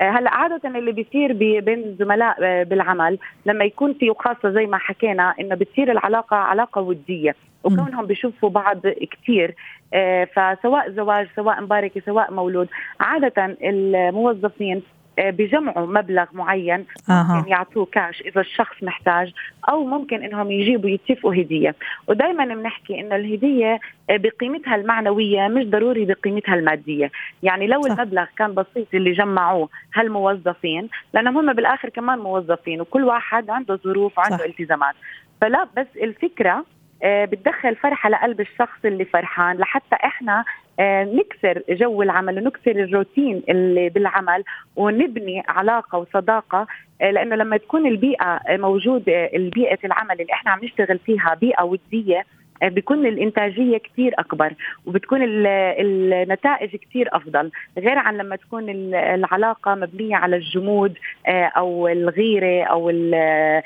هلأ 0.00 0.30
عادة 0.30 0.78
اللي 0.78 0.92
بيصير 0.92 1.32
بين 1.60 1.84
الزملاء 1.84 2.64
بالعمل 2.64 3.18
لما 3.46 3.64
يكون 3.64 3.94
في 3.94 4.10
وخاصة 4.10 4.50
زي 4.50 4.66
ما 4.66 4.78
حكينا 4.78 5.34
إنه 5.40 5.54
بتصير 5.54 5.92
العلاقة 5.92 6.36
علاقة 6.36 6.80
ودية 6.80 7.34
وكونهم 7.64 8.06
بيشوفوا 8.06 8.50
بعض 8.50 8.80
كثير 8.86 9.54
آه، 9.94 10.24
فسواء 10.24 10.90
زواج 10.90 11.28
سواء 11.36 11.60
مباركة 11.60 12.02
سواء 12.06 12.32
مولود 12.32 12.68
عادة 13.00 13.56
الموظفين 13.62 14.76
آه، 14.76 15.01
بجمعوا 15.30 15.86
مبلغ 15.86 16.24
معين 16.32 16.84
آه. 17.10 17.26
ممكن 17.36 17.48
يعطوه 17.50 17.86
كاش 17.86 18.20
إذا 18.20 18.40
الشخص 18.40 18.82
محتاج 18.82 19.32
أو 19.68 19.84
ممكن 19.84 20.22
إنهم 20.22 20.50
يجيبوا 20.50 20.90
يتفقوا 20.90 21.34
هدية. 21.34 21.74
ودائما 22.06 22.44
بنحكي 22.44 23.00
إنه 23.00 23.16
الهدية 23.16 23.80
آه، 24.10 24.16
بقيمتها 24.16 24.74
المعنوية 24.74 25.48
مش 25.48 25.64
ضروري 25.64 26.04
بقيمتها 26.04 26.54
المادية. 26.54 27.10
يعني 27.42 27.66
لو 27.66 27.82
صح. 27.82 27.90
المبلغ 27.90 28.24
كان 28.38 28.54
بسيط 28.54 28.86
اللي 28.94 29.12
جمعوه 29.12 29.68
هالموظفين 29.94 30.88
لأنهم 31.14 31.38
هم 31.38 31.52
بالآخر 31.52 31.88
كمان 31.88 32.18
موظفين 32.18 32.80
وكل 32.80 33.04
واحد 33.04 33.50
عنده 33.50 33.76
ظروف 33.76 34.18
وعنده 34.18 34.44
التزامات. 34.44 34.94
فلا 35.40 35.66
بس 35.76 35.86
الفكرة 36.02 36.50
آه، 36.50 36.64
بتدخل 37.04 37.76
فرحة 37.76 38.08
لقلب 38.10 38.40
الشخص 38.40 38.84
اللي 38.84 39.04
فرحان 39.04 39.56
لحتى 39.56 39.96
إحنا 40.04 40.44
آه، 40.80 41.04
نكسر 41.04 41.62
جو 41.68 42.02
العمل 42.02 42.38
ونكسر 42.38 42.70
الروتين 42.70 43.42
اللي 43.48 43.88
بالعمل 43.88 44.44
ونبني 44.76 45.42
علاقة 45.48 45.98
وصداقة 45.98 46.66
آه، 47.02 47.10
لأنه 47.10 47.36
لما 47.36 47.56
تكون 47.56 47.86
البيئة 47.86 48.40
موجودة 48.50 49.24
البيئة 49.34 49.78
العمل 49.84 50.20
اللي 50.20 50.32
إحنا 50.32 50.50
عم 50.50 50.64
نشتغل 50.64 50.98
فيها 50.98 51.34
بيئة 51.40 51.62
ودية 51.62 52.24
بيكون 52.68 53.06
الإنتاجية 53.06 53.78
كثير 53.78 54.14
أكبر 54.18 54.54
وبتكون 54.86 55.20
النتائج 55.22 56.76
كثير 56.76 57.08
أفضل 57.12 57.50
غير 57.78 57.98
عن 57.98 58.16
لما 58.16 58.36
تكون 58.36 58.70
العلاقة 58.94 59.74
مبنية 59.74 60.16
على 60.16 60.36
الجمود 60.36 60.94
آه، 61.26 61.44
أو 61.44 61.88
الغيرة 61.88 62.64
أو 62.64 62.92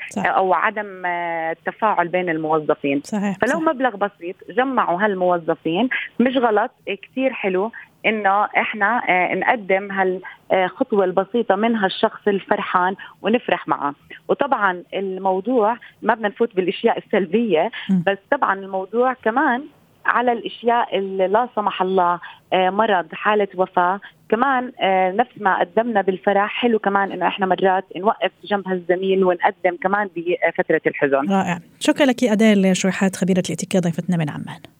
صح. 0.09 0.25
أو 0.25 0.53
عدم 0.53 1.05
آه، 1.05 1.51
التفاعل 1.51 2.07
بين 2.07 2.29
الموظفين 2.29 3.01
صحيح. 3.03 3.37
فلو 3.41 3.59
صح. 3.59 3.61
مبلغ 3.61 3.95
بسيط 3.95 4.35
جمعوا 4.49 5.01
هالموظفين 5.01 5.89
مش 6.19 6.37
غلط 6.37 6.71
كثير 6.87 7.33
حلو 7.33 7.71
إنه 8.07 8.45
إحنا 8.45 9.01
آه، 9.09 9.35
نقدم 9.35 9.91
هالخطوه 9.91 11.05
البسيطة 11.05 11.55
من 11.55 11.75
هالشخص 11.75 12.27
الفرحان 12.27 12.95
ونفرح 13.21 13.67
معه. 13.67 13.95
وطبعا 14.27 14.83
الموضوع 14.93 15.77
ما 16.01 16.13
بدنا 16.13 16.27
نفوت 16.27 16.55
بالأشياء 16.55 16.97
السلبية 16.97 17.71
بس 18.05 18.17
طبعا 18.31 18.53
الموضوع 18.53 19.13
كمان 19.13 19.63
على 20.05 20.31
الأشياء 20.31 20.97
اللي 20.97 21.27
لا 21.27 21.49
سمح 21.55 21.81
الله 21.81 22.19
آه، 22.53 22.69
مرض 22.69 23.07
حالة 23.13 23.47
وفاة. 23.55 23.99
كمان 24.29 24.71
آه، 24.81 25.11
نفس 25.11 25.31
ما 25.41 25.59
قدمنا 25.59 26.01
بالفرح 26.01 26.49
حلو 26.61 26.79
كمان 26.79 27.11
إنه 27.11 27.27
إحنا 27.27 27.45
مرات 27.45 27.85
نوقف 27.97 28.31
جنب 28.43 28.67
هالزميل 28.67 29.23
ونقدم 29.23 29.77
كمان 29.83 30.09
بفتره 30.15 30.81
الحزن. 30.87 31.31
رائع. 31.31 31.59
شكرا 31.79 32.05
لك 32.05 32.23
أديل 32.23 32.75
شويحات 32.77 33.15
خبيرة 33.15 33.43
الاتيكيت 33.49 33.83
ضيفتنا 33.83 34.17
من 34.17 34.29
عمان. 34.29 34.76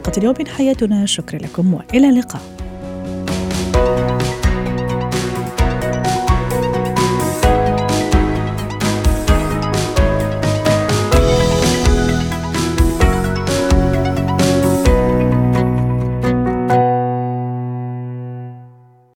حلقة 0.00 0.18
اليوم 0.18 0.34
من 0.38 0.48
حياتنا. 0.48 1.06
شكرا 1.06 1.38
لكم 1.38 1.74
وإلى 1.74 2.08
اللقاء. 2.08 2.69